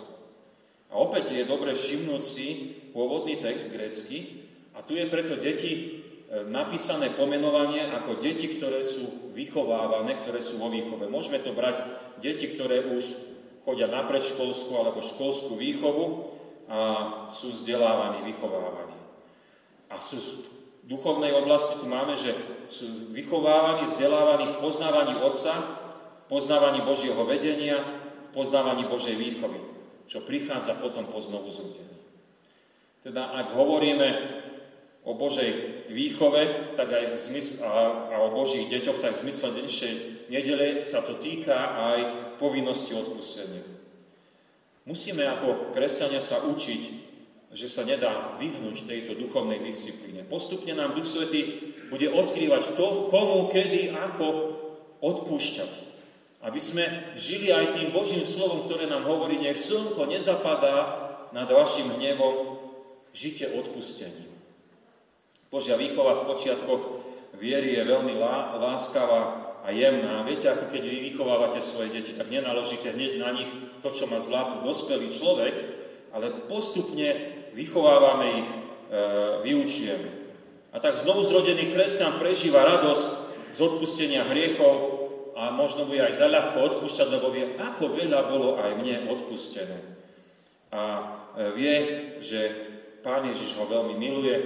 A 0.92 1.00
opäť 1.00 1.32
je 1.32 1.48
dobre 1.48 1.72
všimnúť 1.72 2.22
si 2.22 2.76
pôvodný 2.92 3.40
text 3.40 3.72
grécky, 3.72 4.38
a 4.78 4.82
tu 4.86 4.94
je 4.94 5.10
preto 5.10 5.34
deti 5.34 5.72
e, 5.74 5.86
napísané 6.46 7.10
pomenovanie 7.10 7.90
ako 7.90 8.22
deti, 8.22 8.46
ktoré 8.46 8.86
sú 8.86 9.34
vychovávané, 9.34 10.14
ktoré 10.22 10.38
sú 10.38 10.62
vo 10.62 10.70
výchove. 10.70 11.10
Môžeme 11.10 11.42
to 11.42 11.50
brať 11.50 11.82
deti, 12.22 12.46
ktoré 12.46 12.86
už 12.86 13.04
chodia 13.68 13.84
na 13.84 14.00
predškolskú 14.08 14.80
alebo 14.80 15.04
školskú 15.04 15.60
výchovu 15.60 16.32
a 16.72 16.80
sú 17.28 17.52
vzdelávaní, 17.52 18.24
vychovávaní. 18.24 18.96
A 19.92 20.00
sú 20.00 20.16
v 20.16 20.28
duchovnej 20.88 21.36
oblasti, 21.36 21.76
tu 21.76 21.84
máme, 21.84 22.16
že 22.16 22.32
sú 22.72 23.12
vychovávaní, 23.12 23.84
vzdelávaní 23.84 24.48
v 24.48 24.60
poznávaní 24.64 25.20
Otca, 25.20 25.52
poznávaní 26.32 26.80
Božieho 26.80 27.20
vedenia, 27.28 27.84
v 28.32 28.40
poznávaní 28.40 28.88
Božej 28.88 29.20
výchovy, 29.20 29.60
čo 30.08 30.24
prichádza 30.24 30.80
potom 30.80 31.04
po 31.04 31.20
znovu 31.20 31.52
zrudení. 31.52 31.92
Teda 33.04 33.36
ak 33.36 33.52
hovoríme 33.52 34.08
o 35.04 35.12
Božej 35.12 35.84
výchove 35.92 36.72
tak 36.72 36.88
aj 36.88 37.04
v 37.12 37.16
zmysle, 37.20 37.64
a, 37.68 37.72
a 38.12 38.16
o 38.24 38.32
Božích 38.32 38.68
deťoch, 38.72 39.00
tak 39.00 39.12
v 39.12 39.28
zmysle 39.28 39.48
dnešnej 39.60 39.94
nedele 40.32 40.66
sa 40.88 41.04
to 41.04 41.20
týka 41.20 41.56
aj 41.56 42.27
povinnosti 42.38 42.94
odpustenia. 42.94 43.66
Musíme 44.88 45.26
ako 45.28 45.74
kresťania 45.76 46.22
sa 46.22 46.46
učiť 46.48 47.08
že 47.48 47.68
sa 47.68 47.80
nedá 47.84 48.36
vyhnúť 48.36 48.84
tejto 48.84 49.16
duchovnej 49.16 49.64
disciplíne. 49.64 50.20
Postupne 50.28 50.76
nám 50.76 50.92
Duch 50.92 51.08
Svetý 51.08 51.72
bude 51.88 52.12
odkrývať 52.12 52.76
to, 52.76 53.08
komu, 53.08 53.48
kedy, 53.48 53.88
ako 53.88 54.26
odpúšťať. 55.00 55.88
Aby 56.44 56.60
sme 56.60 56.84
žili 57.16 57.48
aj 57.48 57.74
tým 57.74 57.88
Božím 57.90 58.22
slovom, 58.22 58.68
ktoré 58.68 58.84
nám 58.84 59.08
hovorí, 59.08 59.40
nech 59.40 59.56
slnko 59.56 60.06
nezapadá 60.06 61.08
nad 61.32 61.48
vašim 61.48 61.88
hnevom, 61.96 62.60
žite 63.16 63.48
odpustením. 63.48 64.28
Božia 65.48 65.80
výchova 65.80 66.20
v 66.20 66.26
počiatkoch 66.28 66.82
viery 67.40 67.80
je 67.80 67.82
veľmi 67.88 68.12
láskavá 68.60 69.47
a 69.68 69.70
jemná. 69.70 70.24
Viete, 70.24 70.48
ako 70.48 70.72
keď 70.72 70.82
vy 70.88 71.12
vychovávate 71.12 71.60
svoje 71.60 71.92
deti, 71.92 72.16
tak 72.16 72.32
nenaložíte 72.32 72.88
hneď 72.88 73.20
na 73.20 73.36
nich 73.36 73.52
to, 73.84 73.92
čo 73.92 74.08
má 74.08 74.16
zvládnuť 74.16 74.64
dospelý 74.64 75.12
človek, 75.12 75.54
ale 76.16 76.32
postupne 76.48 77.36
vychovávame 77.52 78.26
ich, 78.40 78.48
e, 78.48 78.58
vyučujeme. 79.44 80.10
A 80.72 80.80
tak 80.80 80.96
znovu 80.96 81.20
zrodený 81.20 81.68
kresťan 81.68 82.16
prežíva 82.16 82.64
radosť 82.64 83.08
z 83.52 83.58
odpustenia 83.60 84.24
hriechov 84.24 85.04
a 85.36 85.52
možno 85.52 85.84
bude 85.84 86.00
aj 86.00 86.16
zaľahko 86.16 86.56
odpúšťať, 86.72 87.08
lebo 87.12 87.28
vie, 87.28 87.52
ako 87.60 87.92
veľa 87.92 88.20
bolo 88.24 88.56
aj 88.56 88.72
mne 88.72 89.12
odpustené. 89.12 89.84
A 90.72 90.80
e, 90.80 91.04
vie, 91.52 91.74
že 92.24 92.40
Pán 93.04 93.28
Ježiš 93.28 93.60
ho 93.60 93.68
veľmi 93.68 94.00
miluje 94.00 94.36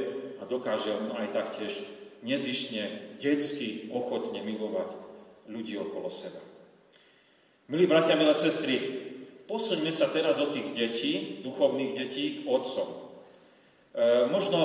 a 0.43 0.51
dokáže 0.51 0.91
on 0.91 1.15
aj 1.15 1.31
taktiež 1.31 1.87
nezišne, 2.27 3.15
detsky, 3.23 3.87
ochotne 3.95 4.43
milovať 4.43 5.12
ľudí 5.51 5.79
okolo 5.79 6.11
seba. 6.13 6.39
Milí 7.73 7.89
bratia, 7.89 8.19
milé 8.19 8.35
sestry, 8.37 8.77
posuňme 9.49 9.89
sa 9.89 10.11
teraz 10.13 10.37
od 10.43 10.53
tých 10.53 10.69
detí, 10.77 11.13
duchovných 11.47 11.93
detí, 11.97 12.43
k 12.43 12.51
otcom. 12.51 12.89
E, 12.89 12.97
možno 14.29 14.59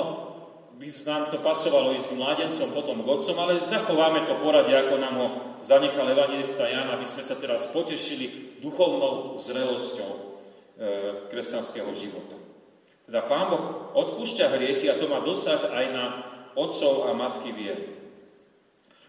by 0.78 0.86
nám 1.08 1.22
to 1.34 1.42
pasovalo 1.42 1.90
ísť 1.96 2.14
k 2.14 2.18
mládencom, 2.20 2.68
potom 2.70 3.02
k 3.02 3.10
otcom, 3.10 3.36
ale 3.42 3.64
zachováme 3.66 4.22
to 4.28 4.38
poradie, 4.38 4.78
ako 4.78 4.94
nám 5.00 5.14
ho 5.18 5.28
zanechal 5.64 6.06
evangelista 6.06 6.70
Jan, 6.70 6.92
aby 6.94 7.02
sme 7.02 7.22
sa 7.26 7.34
teraz 7.34 7.70
potešili 7.74 8.58
duchovnou 8.62 9.40
zrelosťou 9.40 10.10
e, 10.14 10.20
kresťanského 11.32 11.90
života. 11.94 12.38
Teda 13.08 13.24
Pán 13.24 13.48
Boh 13.48 13.64
odpúšťa 13.96 14.52
hriechy 14.52 14.92
a 14.92 15.00
to 15.00 15.08
má 15.08 15.24
dosah 15.24 15.64
aj 15.72 15.86
na 15.90 16.04
otcov 16.54 17.08
a 17.08 17.16
matky 17.16 17.56
viery. 17.56 17.88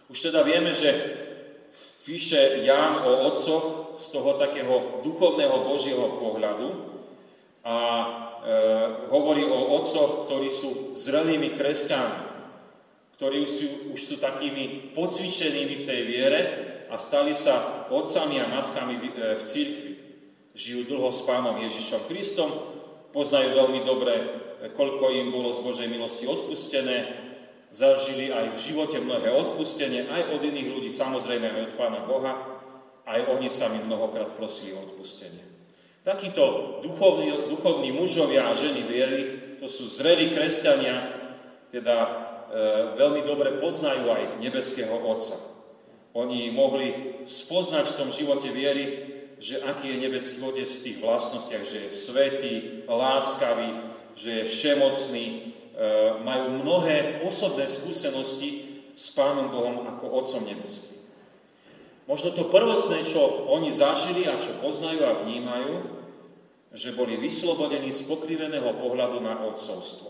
Už 0.09 0.17
teda 0.23 0.41
vieme, 0.41 0.73
že 0.73 0.89
píše 2.05 2.63
Ján 2.63 3.03
o 3.03 3.27
otcoch 3.27 3.95
z 3.95 4.05
toho 4.15 4.39
takého 4.39 5.03
duchovného 5.03 5.67
Božieho 5.67 6.19
pohľadu 6.19 6.67
a 7.63 7.77
e, 7.77 8.07
hovorí 9.11 9.43
o 9.43 9.75
otcoch, 9.75 10.25
ktorí 10.27 10.47
sú 10.47 10.95
zrelými 10.95 11.53
kresťanmi, 11.59 12.21
ktorí 13.19 13.43
sú, 13.43 13.91
už 13.91 13.99
sú 13.99 14.15
takými 14.15 14.95
pocvičenými 14.95 15.75
v 15.75 15.87
tej 15.87 16.01
viere 16.07 16.41
a 16.87 16.95
stali 16.95 17.35
sa 17.35 17.85
otcami 17.91 18.39
a 18.39 18.47
matkami 18.47 18.95
v, 18.95 19.03
e, 19.11 19.23
v 19.35 19.43
církvi. 19.43 19.91
Žijú 20.55 20.81
dlho 20.87 21.11
s 21.11 21.21
pánom 21.27 21.55
Ježišom 21.59 22.07
Kristom, 22.07 22.49
poznajú 23.11 23.59
veľmi 23.59 23.83
dobre, 23.83 24.15
e, 24.15 24.25
koľko 24.71 25.11
im 25.11 25.35
bolo 25.35 25.51
z 25.51 25.59
Božej 25.67 25.87
milosti 25.91 26.25
odpustené, 26.25 27.28
zažili 27.69 28.33
aj 28.33 28.57
v 28.57 28.63
živote 28.71 28.97
mnohé 28.97 29.29
odpustenie, 29.29 30.09
aj 30.09 30.33
od 30.33 30.41
iných 30.41 30.69
ľudí, 30.73 30.89
samozrejme 30.89 31.45
aj 31.45 31.61
od 31.69 31.73
Pána 31.77 32.01
Boha, 32.05 32.33
aj 33.05 33.29
oni 33.29 33.49
sami 33.49 33.81
mnohokrát 33.85 34.33
prosili 34.33 34.73
o 34.73 34.85
odpustenie. 34.85 35.41
Takíto 36.01 36.79
duchovní, 36.81 37.49
duchovní 37.49 37.91
mužovia 37.91 38.49
a 38.49 38.57
ženy 38.57 38.81
viery, 38.85 39.21
to 39.59 39.67
sú 39.69 39.85
zrelí 39.85 40.33
kresťania, 40.33 40.95
teda 41.69 41.95
e, 41.99 42.09
veľmi 42.97 43.21
dobre 43.27 43.61
poznajú 43.61 44.09
aj 44.09 44.41
nebeského 44.41 44.95
Otca. 45.05 45.37
Oni 46.17 46.49
mohli 46.49 47.21
spoznať 47.21 47.93
v 47.93 47.97
tom 47.99 48.09
živote 48.09 48.49
viery, 48.49 48.85
že 49.37 49.61
aký 49.61 49.93
je 49.93 50.01
nebeský 50.09 50.41
Otec 50.41 50.65
v 50.65 50.83
tých 50.89 50.97
vlastnostiach, 51.03 51.63
že 51.67 51.77
je 51.85 51.91
svetý, 51.93 52.53
láskavý, 52.89 53.69
že 54.17 54.41
je 54.41 54.49
všemocný, 54.49 55.25
majú 56.23 56.59
mnohé 56.59 57.23
osobné 57.23 57.65
skúsenosti 57.71 58.67
s 58.91 59.15
Pánom 59.15 59.47
Bohom 59.47 59.87
ako 59.87 60.11
Otcom 60.11 60.43
nebeským. 60.43 60.99
Možno 62.09 62.33
to 62.33 62.49
prvotné, 62.49 63.05
čo 63.05 63.47
oni 63.53 63.69
zažili 63.69 64.25
a 64.25 64.35
čo 64.41 64.57
poznajú 64.59 65.05
a 65.05 65.21
vnímajú, 65.23 66.01
že 66.73 66.97
boli 66.97 67.15
vyslobodení 67.15 67.93
z 67.93 68.09
pokriveného 68.09 68.75
pohľadu 68.81 69.21
na 69.21 69.45
otcovstvo. 69.45 70.09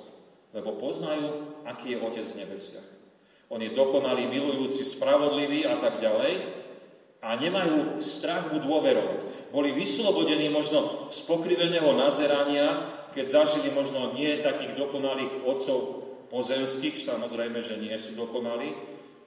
Lebo 0.55 0.79
poznajú, 0.79 1.59
aký 1.67 1.95
je 1.95 2.01
Otec 2.01 2.25
v 2.25 2.39
nebesiach. 2.41 2.87
On 3.51 3.59
je 3.61 3.69
dokonalý, 3.75 4.31
milujúci, 4.31 4.81
spravodlivý 4.81 5.67
a 5.69 5.77
tak 5.77 6.01
ďalej 6.01 6.49
a 7.19 7.35
nemajú 7.35 7.99
strach 7.99 8.47
mu 8.49 8.63
dôverovať. 8.63 9.51
Boli 9.51 9.75
vyslobodení 9.75 10.47
možno 10.47 11.11
z 11.11 11.19
pokriveného 11.27 11.93
nazerania 11.99 12.98
keď 13.13 13.25
zažili 13.25 13.73
možno 13.73 14.13
nie 14.13 14.41
takých 14.41 14.77
dokonalých 14.77 15.43
otcov 15.45 15.79
pozemských, 16.29 17.01
samozrejme, 17.01 17.59
že 17.59 17.81
nie 17.81 17.93
sú 17.97 18.13
dokonalí, 18.17 18.73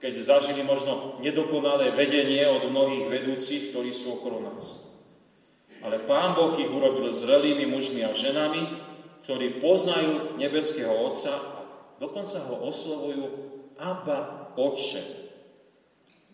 keď 0.03 0.13
zažili 0.19 0.67
možno 0.67 1.19
nedokonalé 1.23 1.95
vedenie 1.95 2.43
od 2.51 2.67
mnohých 2.67 3.07
vedúcich, 3.07 3.71
ktorí 3.71 3.95
sú 3.95 4.19
okolo 4.19 4.43
nás. 4.51 4.83
Ale 5.83 6.03
Pán 6.03 6.39
Boh 6.39 6.55
ich 6.59 6.71
urobil 6.71 7.11
zrelými 7.11 7.67
mužmi 7.67 8.07
a 8.07 8.15
ženami, 8.15 8.63
ktorí 9.27 9.63
poznajú 9.63 10.39
nebeského 10.39 10.91
Otca 10.91 11.35
a 11.35 11.61
dokonca 12.03 12.39
ho 12.51 12.67
oslovujú 12.67 13.25
Abba 13.79 14.51
Otče. 14.59 15.23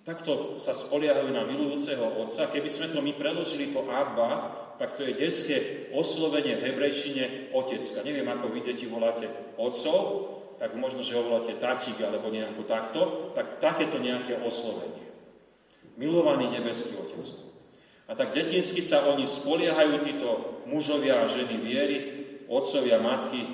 Takto 0.04 0.56
sa 0.56 0.72
spoliehajú 0.72 1.28
na 1.28 1.44
milujúceho 1.44 2.24
Otca. 2.24 2.48
Keby 2.48 2.68
sme 2.68 2.88
to 2.92 3.04
my 3.04 3.12
preložili, 3.12 3.72
to 3.72 3.84
Abba, 3.88 4.67
tak 4.78 4.94
to 4.94 5.02
je 5.02 5.18
detské 5.18 5.56
oslovenie 5.90 6.54
v 6.54 6.70
hebrejčine 6.70 7.50
otecka. 7.50 8.06
Neviem, 8.06 8.30
ako 8.30 8.46
vy 8.54 8.60
deti 8.62 8.86
voláte 8.86 9.26
otcov, 9.58 9.98
tak 10.58 10.74
možno, 10.78 11.02
že 11.02 11.18
ho 11.18 11.26
voláte 11.26 11.54
tatík 11.58 11.98
alebo 12.02 12.30
nejako 12.30 12.62
takto, 12.66 13.00
tak 13.34 13.58
takéto 13.58 13.98
nejaké 13.98 14.38
oslovenie. 14.38 15.06
Milovaný 15.98 16.50
nebeský 16.54 16.94
otec. 16.98 17.22
A 18.08 18.14
tak 18.14 18.32
detinsky 18.32 18.80
sa 18.80 19.04
oni 19.10 19.26
spoliehajú, 19.26 20.00
títo 20.00 20.62
mužovia 20.70 21.22
a 21.22 21.30
ženy 21.30 21.58
viery, 21.60 21.96
otcovia 22.48 23.02
matky 23.02 23.44
e, 23.44 23.48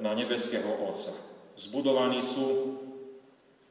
na 0.00 0.16
nebeského 0.16 0.66
otca. 0.88 1.12
Zbudovaní 1.54 2.24
sú 2.24 2.80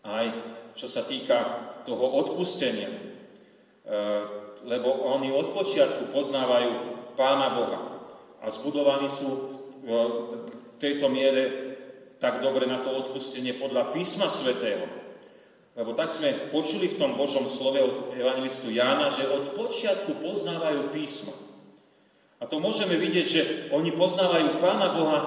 aj, 0.05 0.29
čo 0.75 0.85
sa 0.85 1.01
týka 1.07 1.39
toho 1.87 2.19
odpustenia, 2.19 3.12
lebo 4.73 5.05
oni 5.13 5.29
od 5.29 5.53
počiatku 5.53 6.09
poznávajú 6.09 6.71
Pána 7.13 7.53
Boha 7.53 7.79
a 8.41 8.49
zbudovaní 8.49 9.05
sú 9.05 9.29
v 9.85 9.91
tejto 10.81 11.13
miere 11.13 11.73
tak 12.17 12.41
dobre 12.41 12.65
na 12.65 12.81
to 12.81 12.89
odpustenie 12.89 13.53
podľa 13.53 13.93
písma 13.93 14.31
svätého. 14.31 14.87
Lebo 15.77 15.93
tak 15.93 16.09
sme 16.09 16.53
počuli 16.53 16.89
v 16.89 16.97
tom 16.97 17.19
Božom 17.19 17.45
slove 17.45 17.81
od 17.83 17.95
evangelistu 18.17 18.73
Jána, 18.73 19.13
že 19.13 19.29
od 19.29 19.53
počiatku 19.53 20.21
poznávajú 20.23 20.89
písma. 20.89 21.33
A 22.39 22.47
to 22.49 22.63
môžeme 22.63 22.95
vidieť, 22.97 23.25
že 23.27 23.41
oni 23.75 23.91
poznávajú 23.93 24.57
Pána 24.57 24.95
Boha 24.95 25.19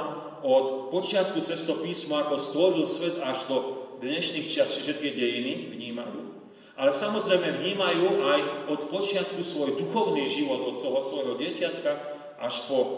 od 0.42 0.90
počiatku 0.90 1.38
cez 1.38 1.62
to 1.66 1.82
písmo, 1.84 2.18
ako 2.18 2.34
stvoril 2.38 2.84
svet 2.86 3.18
až 3.22 3.46
do 3.50 3.56
dnešných 4.00 4.46
časí, 4.46 4.84
že 4.84 4.96
tie 4.96 5.12
dejiny 5.12 5.72
vnímajú. 5.72 6.35
Ale 6.76 6.92
samozrejme 6.92 7.56
vnímajú 7.56 8.06
aj 8.28 8.40
od 8.68 8.80
počiatku 8.92 9.40
svoj 9.40 9.80
duchovný 9.80 10.28
život, 10.28 10.60
od 10.60 10.76
toho 10.84 11.00
svojho 11.00 11.34
dieťatka 11.40 11.92
až 12.36 12.54
po 12.68 12.78
e, 12.78 12.88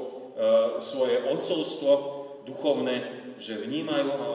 svoje 0.82 1.22
odcovstvo 1.22 1.90
duchovné, 2.42 3.06
že 3.38 3.62
vnímajú, 3.62 4.10
e, 4.10 4.26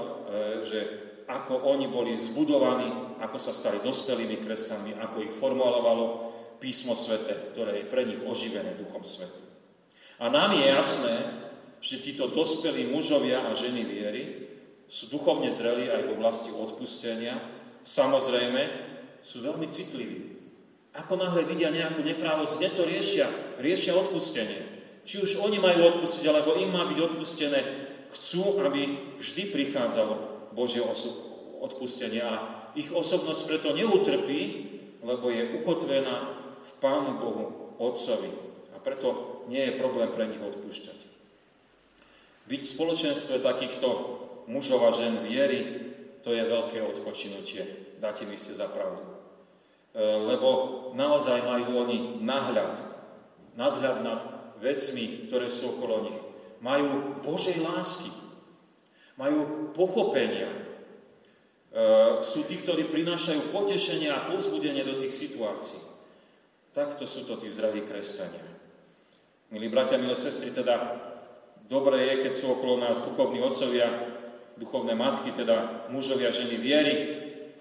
že 0.64 0.80
ako 1.28 1.60
oni 1.76 1.92
boli 1.92 2.16
zbudovaní, 2.16 3.20
ako 3.20 3.38
sa 3.40 3.52
stali 3.52 3.84
dospelými 3.84 4.40
kresťanmi, 4.44 5.00
ako 5.00 5.18
ich 5.28 5.34
formulovalo 5.36 6.32
písmo 6.64 6.96
svete, 6.96 7.52
ktoré 7.52 7.84
je 7.84 7.92
pre 7.92 8.08
nich 8.08 8.24
oživené 8.24 8.80
Duchom 8.80 9.04
Svetu. 9.04 9.44
A 10.24 10.32
nám 10.32 10.56
je 10.56 10.72
jasné, 10.72 11.16
že 11.84 12.00
títo 12.00 12.32
dospelí 12.32 12.88
mužovia 12.88 13.44
a 13.44 13.52
ženy 13.52 13.84
viery 13.84 14.24
sú 14.88 15.12
duchovne 15.12 15.52
zreli 15.52 15.92
aj 15.92 16.08
v 16.08 16.14
oblasti 16.16 16.48
odpustenia. 16.56 17.44
Samozrejme, 17.84 18.93
sú 19.24 19.42
veľmi 19.42 19.66
citliví. 19.72 20.36
Ako 20.94 21.18
náhle 21.18 21.48
vidia 21.50 21.74
nejakú 21.74 22.06
neprávosť, 22.06 22.60
kde 22.60 22.70
to 22.76 22.84
riešia? 22.86 23.28
Riešia 23.58 23.98
odpustenie. 23.98 24.62
Či 25.04 25.26
už 25.26 25.42
oni 25.42 25.58
majú 25.58 25.90
odpustiť, 25.90 26.24
alebo 26.30 26.54
im 26.60 26.70
má 26.70 26.86
byť 26.86 27.00
odpustené, 27.02 27.60
chcú, 28.14 28.62
aby 28.62 29.16
vždy 29.18 29.50
prichádzalo 29.50 30.14
Božie 30.54 30.86
odpustenie. 31.60 32.22
A 32.22 32.34
ich 32.78 32.94
osobnosť 32.94 33.42
preto 33.50 33.70
neutrpí, 33.74 34.42
lebo 35.02 35.34
je 35.34 35.60
ukotvená 35.60 36.16
v 36.62 36.72
Pánu 36.78 37.18
Bohu, 37.18 37.46
Otcovi. 37.82 38.30
A 38.72 38.78
preto 38.80 39.44
nie 39.50 39.66
je 39.66 39.80
problém 39.82 40.14
pre 40.14 40.30
nich 40.30 40.40
odpúšťať. 40.40 41.00
Byť 42.48 42.62
v 42.64 42.74
spoločenstve 42.76 43.36
takýchto 43.42 43.88
mužov 44.52 44.84
a 44.88 44.92
žen 44.92 45.24
viery, 45.26 45.90
to 46.24 46.32
je 46.32 46.44
veľké 46.44 46.80
odpočinutie. 46.80 47.96
Dáte 48.00 48.24
mi 48.28 48.40
ste 48.40 48.56
za 48.56 48.68
pravdu. 48.72 49.13
E, 49.94 50.02
lebo 50.02 50.50
naozaj 50.98 51.46
majú 51.46 51.86
oni 51.86 52.18
nahľad, 52.26 52.82
nadhľad 53.54 53.98
nad 54.02 54.20
vecmi, 54.58 55.30
ktoré 55.30 55.46
sú 55.46 55.78
okolo 55.78 56.10
nich. 56.10 56.20
Majú 56.66 57.22
Božej 57.22 57.62
lásky, 57.62 58.10
majú 59.22 59.70
pochopenia. 59.78 60.50
E, 60.50 60.58
sú 62.26 62.50
tí, 62.50 62.58
ktorí 62.58 62.90
prinášajú 62.90 63.54
potešenie 63.54 64.10
a 64.10 64.26
pozbudenie 64.26 64.82
do 64.82 64.98
tých 64.98 65.14
situácií. 65.14 65.86
Takto 66.74 67.06
sú 67.06 67.30
to 67.30 67.38
tí 67.38 67.54
zdraví 67.54 67.86
kresťania. 67.86 68.42
Milí 69.54 69.70
bratia, 69.70 70.02
milé 70.02 70.18
sestry, 70.18 70.50
teda 70.50 70.98
dobre 71.70 72.02
je, 72.10 72.26
keď 72.26 72.34
sú 72.34 72.58
okolo 72.58 72.82
nás 72.82 73.06
duchovní 73.06 73.38
otcovia, 73.46 73.86
duchovné 74.58 74.98
matky, 74.98 75.30
teda 75.30 75.86
mužovia, 75.94 76.34
ženy 76.34 76.58
viery, 76.58 76.96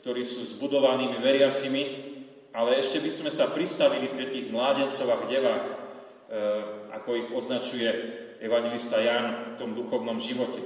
ktorí 0.00 0.24
sú 0.24 0.40
zbudovanými 0.48 1.20
veriacimi, 1.20 2.11
ale 2.52 2.76
ešte 2.76 3.00
by 3.00 3.10
sme 3.10 3.30
sa 3.32 3.48
pristavili 3.48 4.12
pri 4.12 4.28
tých 4.28 4.52
mládencov 4.52 5.08
a 5.08 5.24
devách, 5.24 5.66
e, 5.66 5.76
ako 6.92 7.08
ich 7.16 7.28
označuje 7.32 7.88
evangelista 8.44 9.00
Jan 9.00 9.56
v 9.56 9.58
tom 9.58 9.72
duchovnom 9.72 10.20
živote. 10.20 10.60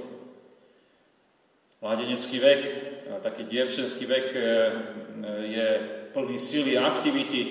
Mládenecký 1.79 2.37
vek, 2.43 2.61
taký 3.23 3.47
dievčenský 3.47 4.03
vek 4.03 4.25
e, 4.35 4.39
je 5.47 5.67
plný 6.11 6.35
sily 6.35 6.75
a 6.75 6.91
aktivity 6.91 7.41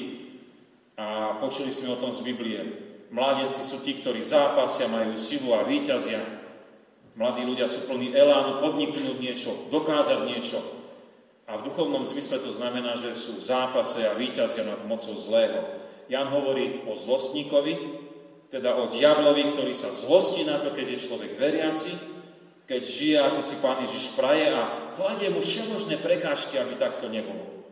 a 1.00 1.38
počuli 1.40 1.72
sme 1.72 1.96
o 1.96 2.00
tom 2.00 2.12
z 2.12 2.20
Biblie. 2.26 2.60
Mládenci 3.08 3.62
sú 3.62 3.80
tí, 3.80 3.96
ktorí 3.96 4.20
zápasia, 4.20 4.90
majú 4.90 5.14
silu 5.14 5.54
a 5.54 5.62
víťazia. 5.64 6.20
Mladí 7.16 7.48
ľudia 7.48 7.64
sú 7.64 7.88
plní 7.88 8.12
elánu 8.12 8.60
podniknúť 8.60 9.16
niečo, 9.16 9.50
dokázať 9.72 10.28
niečo, 10.28 10.60
a 11.46 11.54
v 11.56 11.64
duchovnom 11.70 12.02
zmysle 12.02 12.42
to 12.42 12.50
znamená, 12.50 12.98
že 12.98 13.14
sú 13.14 13.38
v 13.38 13.46
zápase 13.46 14.02
a 14.02 14.18
víťazia 14.18 14.66
nad 14.66 14.82
mocou 14.82 15.14
zlého. 15.14 15.62
Jan 16.10 16.26
hovorí 16.26 16.82
o 16.90 16.98
zlostníkovi, 16.98 18.02
teda 18.50 18.74
o 18.78 18.90
diablovi, 18.90 19.54
ktorý 19.54 19.74
sa 19.74 19.94
zlostí 19.94 20.42
na 20.42 20.58
to, 20.58 20.74
keď 20.74 20.86
je 20.94 21.04
človek 21.06 21.38
veriaci, 21.38 21.92
keď 22.66 22.82
žije, 22.82 23.16
ako 23.22 23.40
si 23.42 23.54
Pán 23.62 23.78
Ježiš 23.86 24.18
praje 24.18 24.50
a 24.50 24.90
kladie 24.98 25.30
mu 25.30 25.38
všemožné 25.38 26.02
prekážky, 26.02 26.58
aby 26.58 26.74
takto 26.74 27.06
nebolo. 27.06 27.62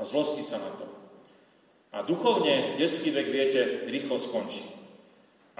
A 0.00 0.08
zlostí 0.08 0.40
sa 0.40 0.56
na 0.56 0.72
to. 0.80 0.88
A 1.92 2.00
duchovne 2.00 2.80
detský 2.80 3.12
vek, 3.12 3.28
viete, 3.28 3.60
rýchlo 3.92 4.16
skončí. 4.16 4.64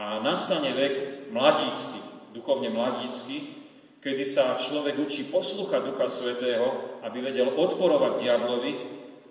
A 0.00 0.24
nastane 0.24 0.72
vek 0.72 1.28
mladícky, 1.28 2.00
duchovne 2.32 2.72
mladícky, 2.72 3.61
kedy 4.02 4.24
sa 4.26 4.58
človek 4.58 4.98
učí 4.98 5.30
poslúchať 5.30 5.86
Ducha 5.86 6.10
Svetého, 6.10 6.98
aby 7.06 7.22
vedel 7.22 7.54
odporovať 7.54 8.12
diablovi, 8.18 8.72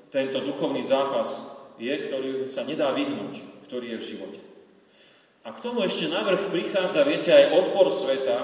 tento 0.08 0.40
duchovný 0.40 0.80
zápas 0.80 1.60
je, 1.76 1.92
ktorý 1.92 2.48
sa 2.48 2.64
nedá 2.64 2.96
vyhnúť, 2.96 3.68
ktorý 3.68 3.96
je 3.96 4.00
v 4.00 4.08
živote. 4.16 4.40
A 5.44 5.52
k 5.52 5.64
tomu 5.64 5.84
ešte 5.84 6.08
navrh 6.08 6.54
prichádza, 6.54 7.04
viete, 7.04 7.36
aj 7.36 7.52
odpor 7.52 7.92
sveta, 7.92 8.38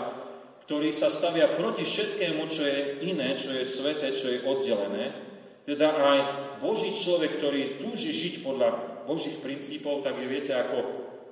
ktorý 0.67 0.91
sa 0.91 1.07
stavia 1.07 1.47
proti 1.55 1.88
všetkému, 1.88 2.43
čo 2.51 2.63
je 2.67 2.80
iné, 3.07 3.38
čo 3.39 3.55
je 3.55 3.63
sveté, 3.63 4.11
čo 4.11 4.28
je 4.28 4.43
oddelené. 4.43 5.15
Teda 5.63 5.95
aj 5.95 6.19
Boží 6.59 6.91
človek, 6.91 7.39
ktorý 7.39 7.80
túži 7.80 8.11
žiť 8.11 8.43
podľa 8.43 8.69
Božích 9.07 9.39
princípov, 9.39 10.03
tak 10.03 10.19
je, 10.19 10.28
viete, 10.28 10.51
ako 10.51 10.78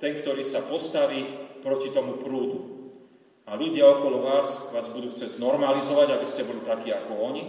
ten, 0.00 0.16
ktorý 0.16 0.40
sa 0.40 0.64
postaví 0.64 1.24
proti 1.60 1.92
tomu 1.92 2.16
prúdu. 2.20 2.75
A 3.46 3.54
ľudia 3.54 3.86
okolo 3.86 4.26
vás 4.26 4.74
vás 4.74 4.90
budú 4.90 5.14
chcieť 5.14 5.38
znormalizovať, 5.38 6.18
aby 6.18 6.26
ste 6.26 6.42
boli 6.42 6.66
takí 6.66 6.90
ako 6.90 7.14
oni, 7.14 7.44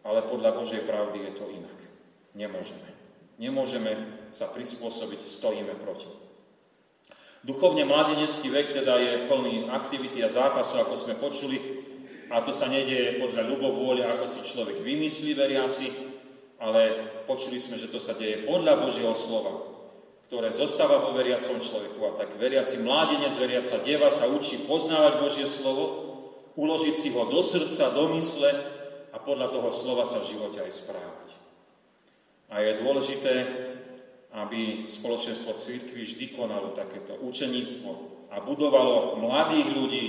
ale 0.00 0.24
podľa 0.24 0.56
Božej 0.56 0.88
pravdy 0.88 1.28
je 1.28 1.32
to 1.36 1.44
inak. 1.52 1.78
Nemôžeme. 2.32 2.88
Nemôžeme 3.36 3.92
sa 4.32 4.48
prispôsobiť, 4.48 5.20
stojíme 5.20 5.76
proti. 5.84 6.08
Duchovne 7.44 7.84
mladenecký 7.84 8.48
vek 8.52 8.72
teda 8.72 8.96
je 9.00 9.12
plný 9.28 9.68
aktivity 9.72 10.24
a 10.24 10.32
zápasov, 10.32 10.88
ako 10.88 10.94
sme 10.96 11.14
počuli, 11.20 11.56
a 12.32 12.40
to 12.40 12.52
sa 12.52 12.68
nedieje 12.68 13.20
podľa 13.20 13.44
ľubovôle, 13.44 14.04
ako 14.04 14.24
si 14.24 14.40
človek 14.44 14.80
vymyslí 14.80 15.36
veriaci, 15.36 15.88
ale 16.60 17.08
počuli 17.24 17.56
sme, 17.56 17.80
že 17.80 17.92
to 17.92 18.00
sa 18.00 18.16
deje 18.16 18.44
podľa 18.44 18.84
Božieho 18.84 19.16
slova 19.16 19.79
ktoré 20.30 20.54
zostáva 20.54 21.02
vo 21.02 21.10
veriacom 21.10 21.58
človeku. 21.58 21.98
A 22.06 22.14
tak 22.14 22.38
veriaci 22.38 22.86
mládenec, 22.86 23.34
veriaca 23.34 23.82
deva 23.82 24.14
sa 24.14 24.30
učí 24.30 24.62
poznávať 24.62 25.18
Božie 25.18 25.42
slovo, 25.50 26.06
uložiť 26.54 26.94
si 26.94 27.10
ho 27.10 27.26
do 27.26 27.42
srdca, 27.42 27.90
do 27.90 28.14
mysle 28.14 28.46
a 29.10 29.18
podľa 29.18 29.50
toho 29.50 29.74
slova 29.74 30.06
sa 30.06 30.22
v 30.22 30.30
živote 30.30 30.62
aj 30.62 30.70
správať. 30.70 31.26
A 32.46 32.62
je 32.62 32.78
dôležité, 32.78 33.34
aby 34.30 34.86
spoločenstvo 34.86 35.58
církvy 35.58 36.06
vždy 36.06 36.26
konalo 36.38 36.78
takéto 36.78 37.18
učeníctvo 37.26 37.90
a 38.30 38.38
budovalo 38.38 39.18
mladých 39.18 39.68
ľudí, 39.74 40.04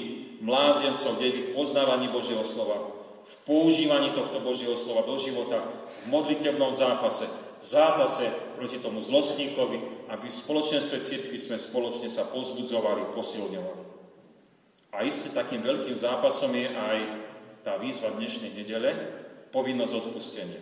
mládencov, 0.45 1.17
kde 1.17 1.49
v 1.49 1.51
poznávaní 1.57 2.13
Božieho 2.13 2.45
slova, 2.45 2.77
v 3.25 3.35
používaní 3.49 4.13
tohto 4.13 4.37
Božieho 4.41 4.77
slova 4.77 5.01
do 5.01 5.17
života, 5.17 5.65
v 6.05 6.13
modlitebnom 6.13 6.73
zápase, 6.77 7.25
zápase 7.61 8.25
proti 8.57 8.81
tomu 8.81 9.01
zlostníkovi, 9.01 10.00
aby 10.11 10.27
v 10.27 10.39
spoločenstve 10.43 10.99
cirkvi 10.99 11.39
sme 11.39 11.55
spoločne 11.55 12.11
sa 12.11 12.27
pozbudzovali, 12.27 13.15
posilňovali. 13.15 13.83
A 14.91 15.07
isté 15.07 15.31
takým 15.31 15.63
veľkým 15.63 15.95
zápasom 15.95 16.51
je 16.51 16.67
aj 16.67 16.97
tá 17.63 17.79
výzva 17.79 18.11
dnešnej 18.19 18.51
nedele, 18.51 18.91
povinnosť 19.55 19.93
odpustenia. 20.03 20.59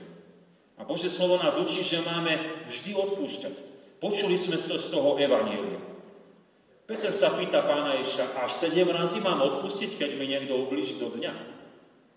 A 0.77 0.85
Bože 0.85 1.09
slovo 1.09 1.41
nás 1.41 1.57
učí, 1.57 1.81
že 1.81 2.05
máme 2.05 2.63
vždy 2.69 2.93
odpúšťať. 2.93 3.55
Počuli 3.97 4.37
sme 4.37 4.55
to 4.55 4.77
z 4.77 4.87
toho 4.93 5.17
Evanielia. 5.17 5.81
Peter 6.85 7.09
sa 7.09 7.33
pýta 7.33 7.65
pána 7.65 7.97
Ježa, 7.97 8.29
až 8.37 8.53
sedem 8.53 8.89
razy 8.89 9.21
mám 9.21 9.41
odpustiť, 9.45 9.97
keď 9.97 10.09
mi 10.17 10.29
niekto 10.29 10.57
ublíži 10.61 11.01
do 11.01 11.09
dňa? 11.09 11.33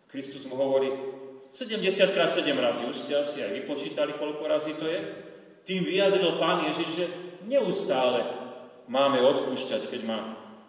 Kristus 0.08 0.44
mu 0.48 0.56
hovorí, 0.60 0.92
70 1.52 2.16
krát 2.16 2.32
7 2.32 2.52
razy, 2.56 2.88
už 2.88 2.96
ste 2.96 3.12
asi 3.16 3.44
aj 3.44 3.52
vypočítali, 3.64 4.16
koľko 4.16 4.44
razy 4.48 4.72
to 4.76 4.84
je. 4.88 5.31
Tým 5.62 5.86
vyjadril 5.86 6.42
pán 6.42 6.66
Ježiš, 6.66 6.88
že 6.90 7.06
neustále 7.46 8.26
máme 8.90 9.22
odpúšťať, 9.22 9.86
keď 9.86 10.00
má 10.02 10.18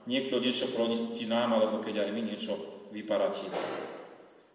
niekto 0.05 0.37
niečo 0.37 0.69
proti 0.75 1.25
nám, 1.25 1.57
alebo 1.57 1.81
keď 1.81 2.05
aj 2.05 2.09
my 2.13 2.21
niečo 2.21 2.53
vyparatíme. 2.93 3.57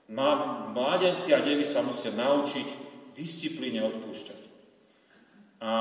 Mládenci 0.08 1.36
a 1.36 1.42
devy 1.42 1.66
sa 1.66 1.84
musia 1.84 2.14
naučiť 2.14 2.66
disciplíne 3.12 3.82
odpúšťať. 3.82 4.40
A 5.58 5.72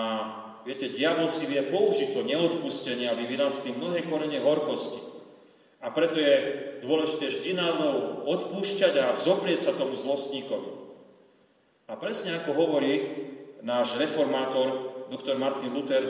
viete, 0.66 0.90
diabol 0.90 1.30
si 1.30 1.46
vie 1.46 1.62
použiť 1.62 2.18
to 2.18 2.26
neodpustenie, 2.26 3.08
aby 3.08 3.30
vyrastli 3.30 3.78
mnohé 3.78 4.10
korene 4.10 4.42
horkosti. 4.42 5.00
A 5.86 5.94
preto 5.94 6.18
je 6.18 6.34
dôležité 6.82 7.30
vždy 7.30 7.52
na 7.54 7.70
odpúšťať 8.26 8.94
a 8.98 9.14
zoprieť 9.14 9.70
sa 9.70 9.78
tomu 9.78 9.94
zlostníkovi. 9.94 10.90
A 11.88 11.94
presne 11.96 12.36
ako 12.36 12.52
hovorí 12.58 12.94
náš 13.62 13.98
reformátor, 13.98 14.94
doktor 15.10 15.38
Martin 15.40 15.74
Luther, 15.74 16.04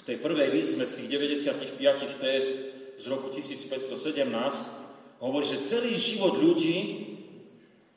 v 0.00 0.02
tej 0.02 0.16
prvej 0.16 0.48
výzme 0.48 0.88
z 0.88 1.04
tých 1.04 1.08
95 1.12 1.76
test 2.24 2.54
z 2.96 3.04
roku 3.12 3.28
1517, 3.28 5.20
hovorí, 5.20 5.44
že 5.44 5.60
celý 5.60 5.92
život 5.96 6.40
ľudí 6.40 7.08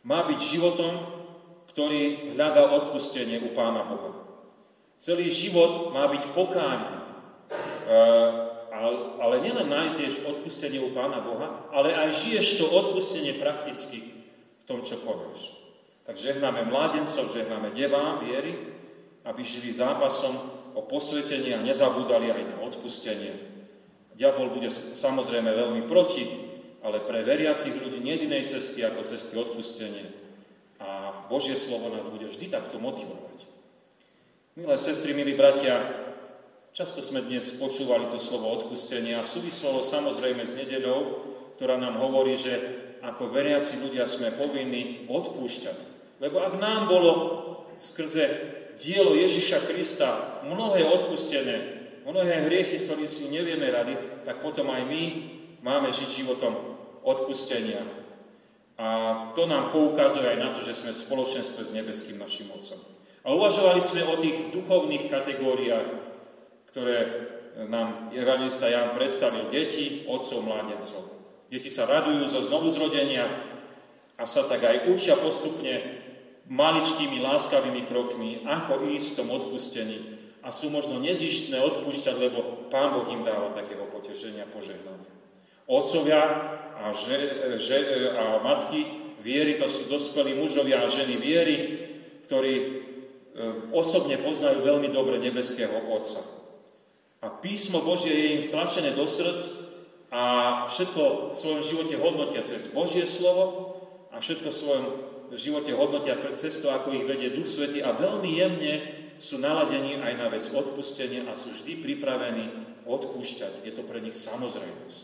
má 0.03 0.27
byť 0.27 0.39
životom, 0.39 0.99
ktorý 1.71 2.35
hľadá 2.35 2.69
odpustenie 2.75 3.39
u 3.39 3.55
Pána 3.55 3.87
Boha. 3.87 4.11
Celý 4.99 5.31
život 5.31 5.95
má 5.95 6.11
byť 6.11 6.35
pokáním. 6.35 7.01
E, 7.87 7.95
ale 9.23 9.35
nielen 9.39 9.71
nájdeš 9.71 10.27
odpustenie 10.27 10.83
u 10.83 10.91
Pána 10.91 11.23
Boha, 11.23 11.71
ale 11.71 11.95
aj 11.95 12.11
žiješ 12.13 12.59
to 12.59 12.65
odpustenie 12.67 13.39
prakticky 13.39 14.11
v 14.59 14.63
tom, 14.67 14.83
čo 14.83 14.99
konáš. 15.01 15.62
Tak 16.03 16.19
žehnáme 16.19 16.67
mládencov, 16.67 17.31
žehnáme 17.31 17.71
devám 17.71 18.19
viery, 18.19 18.59
aby 19.23 19.41
žili 19.43 19.71
zápasom 19.71 20.35
o 20.75 20.81
posvetenie 20.83 21.55
a 21.55 21.63
nezabúdali 21.63 22.27
aj 22.27 22.43
na 22.43 22.57
odpustenie. 22.59 23.31
Diabol 24.13 24.51
bude 24.51 24.67
samozrejme 24.69 25.47
veľmi 25.47 25.87
proti, 25.87 26.27
ale 26.83 26.99
pre 26.99 27.23
veriacich 27.23 27.79
ľudí 27.79 28.03
nie 28.03 28.19
jedinej 28.19 28.43
cesty 28.43 28.83
ako 28.83 29.07
cesty 29.07 29.33
odpustenie. 29.39 30.11
A 30.83 31.23
Božie 31.31 31.55
slovo 31.55 31.87
nás 31.95 32.03
bude 32.11 32.27
vždy 32.27 32.51
takto 32.51 32.75
motivovať. 32.83 33.47
Milé 34.59 34.75
sestry, 34.75 35.15
milí 35.15 35.33
bratia, 35.39 36.03
Často 36.73 37.05
sme 37.05 37.21
dnes 37.21 37.53
počúvali 37.61 38.09
to 38.09 38.17
slovo 38.17 38.49
odpustenie 38.49 39.13
a 39.13 39.21
súvislo 39.21 39.85
samozrejme 39.85 40.41
s 40.41 40.57
nedeľou, 40.57 41.21
ktorá 41.53 41.77
nám 41.77 42.01
hovorí, 42.01 42.33
že 42.33 42.49
ako 43.05 43.29
veriaci 43.29 43.77
ľudia 43.77 44.09
sme 44.09 44.33
povinní 44.33 45.05
odpúšťať. 45.05 45.92
Lebo 46.23 46.39
ak 46.39 46.55
nám 46.55 46.87
bolo 46.87 47.11
skrze 47.75 48.23
dielo 48.79 49.11
Ježiša 49.11 49.67
Krista 49.67 50.39
mnohé 50.47 50.87
odpustené, 50.87 51.83
mnohé 52.07 52.47
hriechy, 52.47 52.79
s 52.79 52.87
ktorými 52.87 53.09
si 53.11 53.27
nevieme 53.27 53.67
rady, 53.67 54.23
tak 54.23 54.39
potom 54.39 54.71
aj 54.71 54.87
my 54.87 55.03
máme 55.59 55.91
žiť 55.91 56.23
životom 56.23 56.55
odpustenia. 57.03 57.83
A 58.79 58.87
to 59.35 59.51
nám 59.51 59.75
poukazuje 59.75 60.23
aj 60.23 60.39
na 60.39 60.49
to, 60.55 60.63
že 60.63 60.79
sme 60.79 60.95
v 60.95 61.03
spoločenstve 61.03 61.61
s 61.61 61.75
nebeským 61.75 62.17
našim 62.17 62.47
Otcom. 62.55 62.79
A 63.23 63.35
uvažovali 63.35 63.83
sme 63.83 64.07
o 64.07 64.15
tých 64.19 64.51
duchovných 64.55 65.11
kategóriách, 65.11 65.87
ktoré 66.71 66.97
nám 67.69 68.09
evangelista 68.15 68.71
Jan 68.71 68.95
predstavil 68.95 69.47
deti, 69.53 70.07
otcov, 70.09 70.41
mládencov. 70.41 71.03
Deti 71.47 71.69
sa 71.69 71.85
radujú 71.85 72.25
zo 72.25 72.41
znovuzrodenia 72.41 73.29
a 74.17 74.23
sa 74.25 74.43
tak 74.49 74.65
aj 74.65 74.89
učia 74.89 75.13
postupne 75.15 76.02
maličkými, 76.51 77.23
láskavými 77.23 77.87
krokmi, 77.87 78.43
ako 78.43 78.83
ísť 78.91 79.07
v 79.13 79.17
tom 79.19 79.29
odpustení. 79.31 79.97
A 80.43 80.51
sú 80.51 80.67
možno 80.67 80.99
nezištné 80.99 81.55
odpúšťať, 81.55 82.15
lebo 82.19 82.67
Pán 82.67 82.91
Boh 82.91 83.07
im 83.07 83.23
dáva 83.23 83.55
takého 83.55 83.87
potešenia, 83.87 84.43
požehnania. 84.51 85.07
Otcovia 85.63 86.21
a, 86.75 86.91
že, 86.91 87.15
že, 87.55 87.77
a 88.11 88.43
matky 88.43 88.83
viery, 89.23 89.55
to 89.55 89.71
sú 89.71 89.87
dospelí 89.87 90.35
mužovia 90.35 90.83
a 90.83 90.91
ženy 90.91 91.15
viery, 91.15 91.55
ktorí 92.27 92.53
e, 92.59 92.69
osobne 93.71 94.19
poznajú 94.19 94.67
veľmi 94.67 94.91
dobre 94.91 95.23
nebeského 95.23 95.87
Otca. 95.87 96.19
A 97.23 97.31
písmo 97.31 97.79
Božie 97.79 98.11
je 98.11 98.29
im 98.35 98.41
vtlačené 98.51 98.91
do 98.99 99.07
srdc 99.07 99.63
a 100.11 100.23
všetko 100.67 101.31
v 101.31 101.35
svojom 101.39 101.61
živote 101.63 101.95
hodnotia 101.95 102.43
cez 102.43 102.67
Božie 102.75 103.07
slovo 103.07 103.79
a 104.11 104.19
všetko 104.19 104.51
v 104.51 104.59
svojom 104.59 104.85
živote 105.35 105.73
hodnotia 105.73 106.17
cez 106.37 106.61
to, 106.61 106.69
ako 106.69 106.93
ich 106.93 107.05
vedie 107.05 107.33
Duch 107.33 107.49
Svety 107.49 107.81
a 107.81 107.93
veľmi 107.93 108.31
jemne 108.37 108.73
sú 109.17 109.37
naladení 109.39 110.01
aj 110.01 110.13
na 110.17 110.27
vec 110.29 110.43
odpustenia 110.49 111.29
a 111.29 111.37
sú 111.37 111.53
vždy 111.53 111.79
pripravení 111.79 112.45
odpúšťať. 112.83 113.63
Je 113.63 113.73
to 113.73 113.85
pre 113.85 114.03
nich 114.03 114.17
samozrejmosť. 114.17 114.99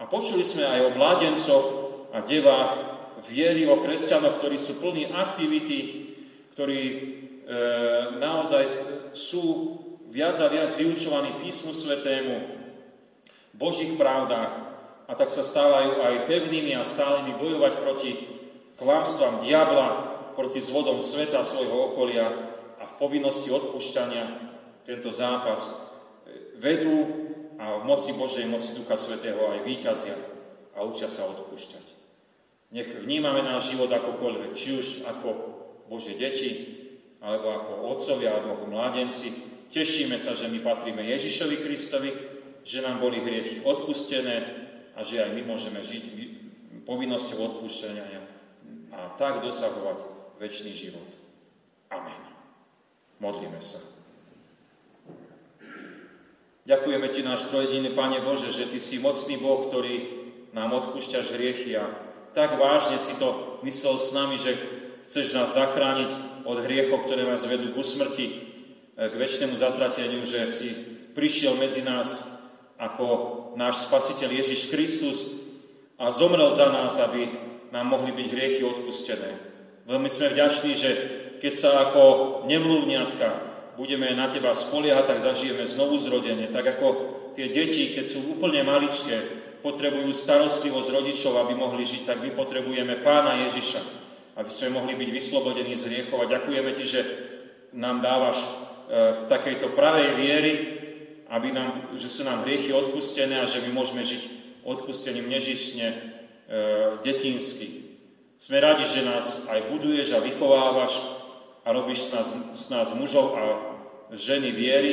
A 0.00 0.06
počuli 0.06 0.46
sme 0.46 0.66
aj 0.66 0.80
o 0.88 0.94
mladencoch 0.94 1.66
a 2.12 2.18
devách 2.20 2.74
viery, 3.30 3.66
o 3.66 3.78
kresťanoch, 3.78 4.38
ktorí 4.38 4.58
sú 4.58 4.82
plní 4.82 5.10
aktivity, 5.14 6.10
ktorí 6.52 6.80
e, 6.82 6.98
naozaj 8.18 8.66
sú 9.14 9.78
viac 10.10 10.36
a 10.42 10.50
viac 10.50 10.74
vyučovaní 10.74 11.32
písmu 11.40 11.72
svetému, 11.72 12.60
Božích 13.52 13.94
pravdách 14.00 14.52
a 15.06 15.12
tak 15.12 15.28
sa 15.28 15.44
stávajú 15.44 16.00
aj 16.00 16.24
pevnými 16.24 16.72
a 16.72 16.82
stálymi 16.84 17.36
bojovať 17.36 17.72
proti 17.78 18.10
klamstvám 18.78 19.42
diabla, 19.42 19.88
proti 20.32 20.64
zvodom 20.64 21.04
sveta 21.04 21.44
svojho 21.44 21.92
okolia 21.92 22.24
a 22.80 22.88
v 22.88 22.94
povinnosti 22.96 23.52
odpúšťania 23.52 24.24
tento 24.88 25.12
zápas 25.12 25.76
vedú 26.56 27.28
a 27.60 27.78
v 27.78 27.82
moci 27.84 28.16
Božej, 28.16 28.48
moci 28.48 28.72
Ducha 28.72 28.96
Svetého 28.96 29.44
aj 29.52 29.60
víťazia 29.68 30.16
a 30.72 30.80
učia 30.88 31.12
sa 31.12 31.28
odpúšťať. 31.28 31.84
Nech 32.72 32.88
vnímame 33.04 33.44
náš 33.44 33.76
život 33.76 33.92
akokoľvek, 33.92 34.56
či 34.56 34.72
už 34.72 34.86
ako 35.04 35.28
Bože 35.92 36.16
deti, 36.16 36.80
alebo 37.20 37.52
ako 37.52 37.72
otcovia, 37.92 38.32
alebo 38.32 38.56
ako 38.56 38.66
mládenci, 38.72 39.52
Tešíme 39.72 40.20
sa, 40.20 40.36
že 40.36 40.52
my 40.52 40.60
patríme 40.60 41.00
Ježišovi 41.00 41.64
Kristovi, 41.64 42.12
že 42.60 42.84
nám 42.84 43.00
boli 43.00 43.24
hriechy 43.24 43.64
odpustené 43.64 44.68
a 44.92 45.00
že 45.00 45.24
aj 45.24 45.32
my 45.32 45.48
môžeme 45.48 45.80
žiť 45.80 46.04
povinnosťou 46.84 47.40
odpúšťania 47.40 48.04
a 48.92 49.10
tak 49.16 49.40
dosahovať 49.40 49.98
väčší 50.38 50.72
život. 50.76 51.10
Amen. 51.88 52.22
Modlíme 53.18 53.58
sa. 53.58 53.80
Ďakujeme 56.62 57.08
Ti, 57.10 57.20
náš 57.26 57.50
trojediný 57.50 57.90
Pane 57.96 58.22
Bože, 58.22 58.54
že 58.54 58.70
Ty 58.70 58.78
si 58.78 59.02
mocný 59.02 59.40
Boh, 59.40 59.66
ktorý 59.66 60.22
nám 60.54 60.70
odpúšťaš 60.78 61.34
hriechy 61.34 61.74
a 61.74 61.90
tak 62.36 62.54
vážne 62.60 63.02
si 63.02 63.18
to 63.18 63.60
myslel 63.66 63.98
s 63.98 64.14
nami, 64.14 64.36
že 64.38 64.54
chceš 65.08 65.34
nás 65.34 65.58
zachrániť 65.58 66.44
od 66.46 66.62
hriechov, 66.62 67.04
ktoré 67.04 67.26
nás 67.26 67.44
vedú 67.48 67.74
k 67.74 67.82
smrti, 67.82 68.52
E, 68.92 69.08
k 69.08 69.14
väčšnému 69.16 69.56
zatrateniu, 69.56 70.20
že 70.20 70.44
si 70.44 70.68
prišiel 71.16 71.56
medzi 71.56 71.80
nás 71.80 72.28
ako 72.76 73.06
náš 73.56 73.88
spasiteľ 73.88 74.28
Ježiš 74.36 74.68
Kristus 74.68 75.18
a 75.96 76.12
zomrel 76.12 76.52
za 76.52 76.68
nás, 76.68 77.00
aby 77.00 77.30
nám 77.72 77.86
mohli 77.88 78.12
byť 78.12 78.26
hriechy 78.28 78.62
odpustené. 78.62 79.30
Veľmi 79.88 80.06
sme 80.06 80.30
vďační, 80.30 80.72
že 80.76 80.90
keď 81.42 81.52
sa 81.58 81.70
ako 81.88 82.02
nemluvniatka 82.46 83.50
budeme 83.74 84.12
na 84.12 84.28
teba 84.28 84.52
spoliehať, 84.52 85.04
tak 85.08 85.24
zažijeme 85.24 85.64
znovu 85.64 85.96
zrodenie. 85.98 86.52
Tak 86.52 86.78
ako 86.78 86.86
tie 87.32 87.48
deti, 87.48 87.96
keď 87.96 88.04
sú 88.06 88.36
úplne 88.36 88.62
maličké, 88.62 89.16
potrebujú 89.64 90.12
starostlivosť 90.12 90.88
rodičov, 90.92 91.32
aby 91.40 91.56
mohli 91.56 91.82
žiť, 91.82 92.02
tak 92.04 92.18
my 92.20 92.30
potrebujeme 92.36 93.00
Pána 93.00 93.42
Ježiša, 93.48 93.80
aby 94.36 94.50
sme 94.52 94.76
mohli 94.76 94.94
byť 94.94 95.08
vyslobodení 95.08 95.72
z 95.72 95.88
hriechov. 95.88 96.22
A 96.22 96.30
ďakujeme 96.30 96.70
Ti, 96.76 96.84
že 96.84 97.00
nám 97.72 98.04
dávaš 98.04 98.44
E, 98.92 99.24
takejto 99.24 99.72
pravej 99.72 100.20
viery, 100.20 100.52
aby 101.32 101.48
nám, 101.48 101.96
že 101.96 102.12
sú 102.12 102.28
nám 102.28 102.44
hriechy 102.44 102.76
odpustené 102.76 103.40
a 103.40 103.48
že 103.48 103.64
my 103.64 103.72
môžeme 103.72 104.04
žiť 104.04 104.22
odpustením 104.68 105.32
nežišne 105.32 106.20
detinsky. 107.00 107.96
Sme 108.36 108.60
radi, 108.60 108.84
že 108.84 109.06
nás 109.06 109.48
aj 109.48 109.70
buduješ 109.70 110.18
a 110.18 110.24
vychovávaš 110.24 111.00
a 111.62 111.72
robíš 111.72 112.10
z 112.10 112.18
nás, 112.18 112.28
z 112.58 112.66
nás 112.74 112.88
mužov 112.92 113.38
a 113.38 113.42
ženy 114.12 114.50
viery, 114.50 114.92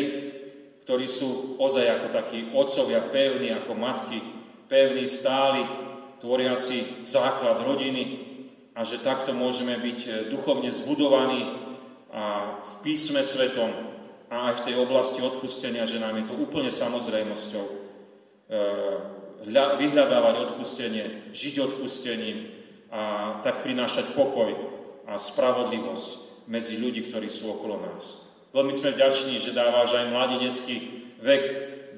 ktorí 0.86 1.06
sú 1.06 1.58
ozaj 1.58 1.86
ako 1.86 2.08
takí 2.14 2.40
otcovia 2.54 3.02
pevní, 3.10 3.54
ako 3.54 3.74
matky, 3.76 4.22
pevní, 4.70 5.06
stáli, 5.06 5.66
tvoriaci 6.22 7.02
základ 7.02 7.62
rodiny 7.66 8.30
a 8.76 8.86
že 8.86 9.02
takto 9.02 9.34
môžeme 9.34 9.76
byť 9.76 10.00
e, 10.06 10.10
duchovne 10.30 10.70
zbudovaní 10.72 11.58
a 12.14 12.58
v 12.62 12.74
písme 12.86 13.22
svetom 13.22 13.70
a 14.30 14.50
aj 14.50 14.62
v 14.62 14.66
tej 14.72 14.76
oblasti 14.78 15.20
odpustenia, 15.26 15.90
že 15.90 16.02
nám 16.02 16.16
je 16.22 16.26
to 16.32 16.36
úplne 16.38 16.70
samozrejmosťou 16.70 17.66
e, 17.66 17.74
vyhľadávať 19.48 20.36
odpustenie, 20.50 21.32
žiť 21.32 21.56
odpustením 21.64 22.52
a 22.90 23.36
tak 23.46 23.62
prinášať 23.62 24.18
pokoj 24.18 24.52
a 25.06 25.16
spravodlivosť 25.16 26.08
medzi 26.50 26.82
ľudí, 26.82 27.08
ktorí 27.08 27.30
sú 27.30 27.54
okolo 27.54 27.80
nás. 27.80 28.28
Veľmi 28.50 28.74
sme 28.74 28.98
vďační, 28.98 29.38
že 29.38 29.54
dávaš 29.54 29.94
aj 29.94 30.10
mladenecký 30.10 30.76
vek, 31.22 31.44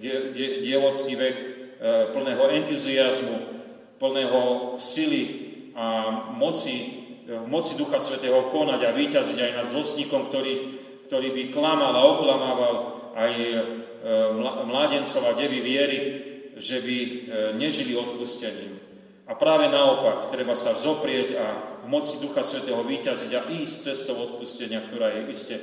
die, 0.03 0.35
die, 0.35 0.47
dievocký 0.59 1.13
vek 1.15 1.37
e, 1.39 1.45
plného 2.11 2.43
entuziasmu, 2.59 3.37
plného 3.95 4.75
sily 4.75 5.23
a 5.71 6.11
moci, 6.35 6.99
v 7.23 7.47
moci 7.47 7.79
Ducha 7.79 8.03
Svetého 8.03 8.51
konať 8.51 8.83
a 8.83 8.91
vyťaziť 8.91 9.37
aj 9.39 9.51
nad 9.55 9.65
zlostníkom, 9.65 10.27
ktorý 10.27 10.81
ktorý 11.11 11.35
by 11.35 11.43
klamal 11.51 11.91
a 11.91 12.07
oklamával 12.07 12.75
aj 13.19 13.31
e, 13.35 13.51
mládencov 14.63 15.27
a 15.27 15.35
devy 15.35 15.59
viery, 15.59 15.99
že 16.61 16.77
by 16.79 16.97
e, 17.01 17.09
nežili 17.57 17.97
odpustením. 17.97 18.77
A 19.25 19.33
práve 19.33 19.65
naopak, 19.65 20.29
treba 20.29 20.53
sa 20.53 20.77
vzoprieť 20.77 21.27
a 21.33 21.45
v 21.81 21.87
moci 21.89 22.21
Ducha 22.21 22.45
Svetého 22.45 22.85
vyťaziť 22.85 23.31
a 23.33 23.47
ísť 23.49 23.75
cestou 23.89 24.21
odpustenia, 24.21 24.77
ktorá 24.85 25.09
je 25.09 25.21
iste 25.33 25.55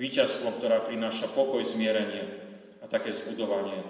víťazstvom, 0.00 0.56
ktorá 0.56 0.80
prináša 0.80 1.28
pokoj, 1.28 1.60
zmierenie 1.60 2.24
a 2.80 2.88
také 2.88 3.12
zbudovanie 3.12 3.76
e, 3.76 3.86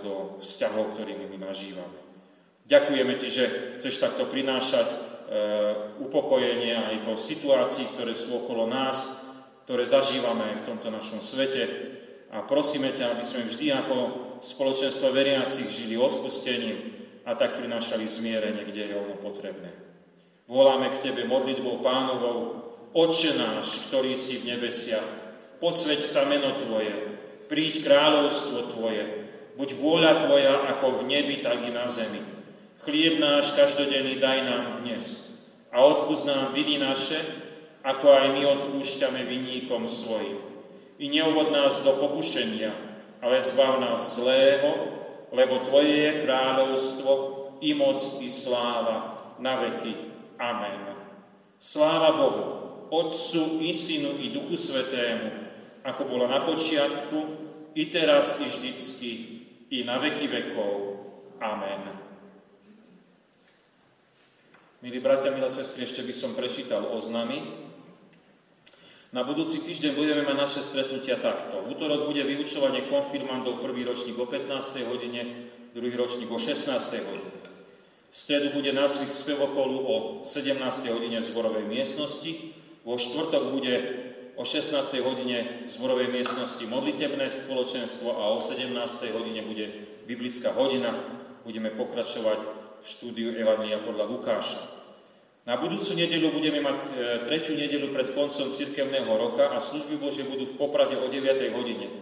do 0.00 0.40
vzťahov, 0.40 0.96
ktorými 0.96 1.28
my 1.36 1.52
nažívame. 1.52 2.00
Ďakujeme 2.64 3.12
Ti, 3.20 3.28
že 3.28 3.44
chceš 3.76 4.00
takto 4.00 4.24
prinášať 4.24 5.12
upokojenie 6.04 6.76
aj 6.76 6.96
do 7.08 7.16
situácií, 7.16 7.88
ktoré 7.96 8.12
sú 8.12 8.44
okolo 8.44 8.68
nás, 8.68 9.08
ktoré 9.64 9.88
zažívame 9.88 10.60
v 10.60 10.66
tomto 10.68 10.92
našom 10.92 11.24
svete. 11.24 11.64
A 12.28 12.44
prosíme 12.44 12.92
ťa, 12.92 13.16
aby 13.16 13.24
sme 13.24 13.48
vždy 13.48 13.66
ako 13.72 13.96
spoločenstvo 14.44 15.08
veriacich 15.08 15.72
žili 15.72 15.96
odpustením 15.96 16.76
a 17.24 17.32
tak 17.32 17.56
prinášali 17.56 18.04
zmierenie, 18.04 18.68
kde 18.68 18.92
je 18.92 18.94
ono 19.00 19.16
potrebné. 19.16 19.72
Voláme 20.44 20.92
k 20.92 21.00
Tebe 21.00 21.24
modlitbou 21.24 21.80
pánovou, 21.80 22.60
Oče 22.94 23.34
náš, 23.34 23.90
ktorý 23.90 24.14
si 24.14 24.38
v 24.38 24.54
nebesiach, 24.54 25.08
posveď 25.58 25.98
sa 25.98 26.28
meno 26.30 26.54
Tvoje, 26.54 26.94
príď 27.50 27.82
kráľovstvo 27.82 28.70
Tvoje, 28.76 29.02
buď 29.58 29.68
vôľa 29.74 30.12
Tvoja 30.22 30.54
ako 30.76 31.02
v 31.02 31.10
nebi, 31.10 31.42
tak 31.42 31.64
i 31.64 31.74
na 31.74 31.90
zemi. 31.90 32.22
Chlieb 32.84 33.18
náš 33.18 33.56
každodenný 33.56 34.20
daj 34.20 34.38
nám 34.46 34.64
dnes 34.84 35.34
a 35.74 35.82
odpúsť 35.82 36.24
nám 36.28 36.44
viny 36.54 36.78
naše, 36.78 37.18
ako 37.82 38.12
aj 38.14 38.26
my 38.36 38.42
odpúšťame 38.46 39.26
vinníkom 39.26 39.90
svojim. 39.90 40.38
I 41.02 41.10
neuvod 41.10 41.50
nás 41.50 41.82
do 41.82 41.98
pokušenia, 41.98 42.93
ale 43.24 43.40
zbav 43.40 43.80
nás 43.80 44.20
zlého, 44.20 44.70
lebo 45.32 45.64
Tvoje 45.64 45.96
je 45.96 46.12
kráľovstvo, 46.28 47.12
i 47.64 47.72
moc, 47.72 47.96
i 48.20 48.28
sláva, 48.28 49.16
na 49.40 49.56
veky. 49.64 50.12
Amen. 50.36 50.92
Sláva 51.56 52.12
Bohu, 52.12 52.44
Otcu, 52.92 53.64
i 53.64 53.72
Synu, 53.72 54.20
i 54.20 54.28
Duchu 54.28 54.60
Svetému, 54.60 55.48
ako 55.80 56.02
bolo 56.04 56.28
na 56.28 56.44
počiatku, 56.44 57.18
i 57.72 57.88
teraz, 57.88 58.36
i 58.38 58.46
vždycky, 58.46 59.12
i 59.72 59.88
na 59.88 59.96
veky 59.96 60.28
vekov. 60.28 61.00
Amen. 61.40 61.88
Milí 64.84 65.00
bratia, 65.00 65.32
milé 65.32 65.48
sestry, 65.48 65.88
ešte 65.88 66.04
by 66.04 66.12
som 66.12 66.36
prečítal 66.36 66.84
oznamy. 66.92 67.63
Na 69.14 69.22
budúci 69.22 69.62
týždeň 69.62 69.94
budeme 69.94 70.26
mať 70.26 70.36
naše 70.42 70.60
stretnutia 70.66 71.14
takto. 71.22 71.62
V 71.62 71.78
útorok 71.78 72.10
bude 72.10 72.26
vyučovanie 72.26 72.90
konfirmandov, 72.90 73.62
prvý 73.62 73.86
ročník 73.86 74.18
o 74.18 74.26
15. 74.26 74.90
hodine, 74.90 75.46
druhý 75.70 75.94
ročník 75.94 76.26
o 76.26 76.34
16. 76.34 76.66
hodine. 76.98 77.30
V 78.10 78.16
stredu 78.18 78.50
bude 78.50 78.74
násvik 78.74 79.14
spevokolu 79.14 79.78
o 79.86 79.94
17. 80.26 80.58
hodine 80.90 81.22
v 81.22 81.28
zborovej 81.30 81.62
miestnosti. 81.62 82.58
Vo 82.82 82.98
štvrtok 82.98 83.54
bude 83.54 83.74
o 84.34 84.42
16. 84.42 84.82
hodine 85.06 85.62
v 85.62 85.70
zborovej 85.70 86.10
miestnosti 86.10 86.66
modlitebné 86.66 87.30
spoločenstvo 87.30 88.18
a 88.18 88.34
o 88.34 88.42
17. 88.42 88.74
hodine 89.14 89.46
bude 89.46 89.70
biblická 90.10 90.50
hodina. 90.58 90.90
Budeme 91.46 91.70
pokračovať 91.70 92.38
v 92.82 92.86
štúdiu 92.90 93.30
Evangelia 93.38 93.78
podľa 93.78 94.10
Lukáša. 94.10 94.73
Na 95.44 95.60
budúcu 95.60 95.92
nedelu 95.92 96.32
budeme 96.32 96.64
mať 96.64 96.78
e, 96.80 96.86
tretiu 97.28 97.52
nedelu 97.52 97.92
pred 97.92 98.16
koncom 98.16 98.48
cirkevného 98.48 99.12
roka 99.12 99.52
a 99.52 99.60
služby 99.60 100.00
Božie 100.00 100.24
budú 100.24 100.48
v 100.48 100.56
Poprade 100.56 100.96
o 100.96 101.04
9. 101.04 101.20
hodine. 101.52 101.92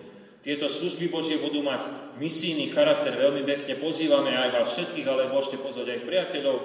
Tieto 0.47 0.71
služby 0.71 1.11
Božie 1.11 1.43
budú 1.43 1.59
mať 1.59 1.83
misijný 2.23 2.71
charakter, 2.71 3.11
veľmi 3.11 3.43
pekne 3.43 3.83
pozývame 3.83 4.31
aj 4.31 4.49
vás 4.55 4.71
všetkých, 4.79 5.07
ale 5.11 5.31
môžete 5.35 5.59
pozvať 5.59 5.87
aj 5.91 6.07
priateľov, 6.07 6.57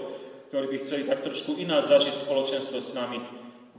ktorí 0.53 0.65
by 0.69 0.77
chceli 0.85 1.03
tak 1.09 1.25
trošku 1.25 1.57
ináč 1.57 1.89
zažiť 1.89 2.13
spoločenstvo 2.13 2.77
s 2.77 2.93
nami. 2.93 3.25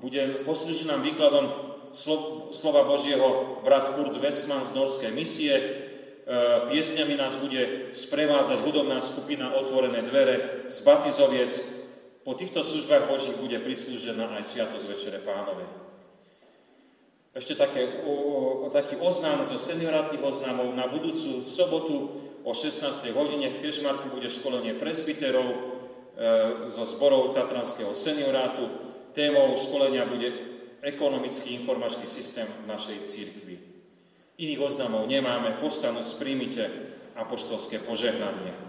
Bude 0.03 0.43
poslúžiť 0.43 0.91
nám 0.91 1.07
výkladom 1.07 1.47
slo, 1.95 2.51
slova 2.51 2.83
Božieho 2.83 3.63
brat 3.63 3.95
Kurt 3.95 4.19
Westman 4.19 4.67
z 4.67 4.75
Norskej 4.75 5.15
misie. 5.15 5.55
E, 5.55 5.63
piesňami 6.67 7.15
nás 7.15 7.39
bude 7.39 7.95
sprevádzať 7.95 8.59
hudobná 8.67 8.99
skupina 8.99 9.55
Otvorené 9.55 10.03
dvere 10.03 10.67
z 10.67 10.79
Batizoviec, 10.83 11.78
po 12.29 12.37
týchto 12.37 12.61
službách 12.61 13.09
Božích 13.09 13.41
bude 13.41 13.57
prislúžená 13.57 14.37
aj 14.37 14.45
Sviatosť 14.45 14.85
Večere 14.85 15.25
Pánovej. 15.25 15.65
Ešte 17.33 17.57
také, 17.57 18.05
o, 18.05 18.13
o, 18.13 18.69
taký 18.69 19.01
oznám 19.01 19.49
zo 19.49 19.57
seniorátnych 19.57 20.21
oznámov. 20.21 20.77
Na 20.77 20.93
budúcu 20.93 21.49
sobotu 21.49 22.13
o 22.45 22.53
16. 22.53 22.85
hodine 23.17 23.49
v 23.49 23.65
Kešmarku 23.65 24.13
bude 24.13 24.29
školenie 24.29 24.77
presbyterov 24.77 25.49
e, 25.49 25.57
zo 26.69 26.85
zborov 26.85 27.33
Tatranského 27.33 27.97
seniorátu. 27.97 28.77
Témou 29.17 29.57
školenia 29.57 30.05
bude 30.05 30.29
ekonomický 30.85 31.57
informačný 31.57 32.05
systém 32.05 32.45
v 32.45 32.69
našej 32.69 33.09
církvi. 33.09 33.57
Iných 34.37 34.61
oznámov 34.61 35.09
nemáme, 35.09 35.57
postanu 35.65 36.05
sprímite 36.05 36.93
apoštolské 37.17 37.81
požehnanie. 37.89 38.68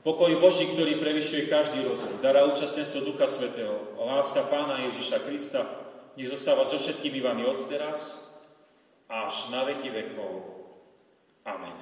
Pokoj 0.00 0.32
Boží, 0.40 0.64
ktorý 0.72 0.96
prevyšuje 0.96 1.52
každý 1.52 1.84
rozum, 1.84 2.24
dará 2.24 2.48
účastenstvo 2.48 3.04
Ducha 3.04 3.28
Svetého, 3.28 4.00
láska 4.00 4.48
Pána 4.48 4.80
Ježiša 4.88 5.20
Krista, 5.28 5.60
nech 6.16 6.32
zostáva 6.32 6.64
so 6.64 6.80
všetkými 6.80 7.20
vami 7.20 7.44
od 7.44 7.68
teraz 7.68 8.24
až 9.12 9.52
na 9.52 9.68
veky 9.68 9.92
vekov. 9.92 10.56
Amen. 11.44 11.76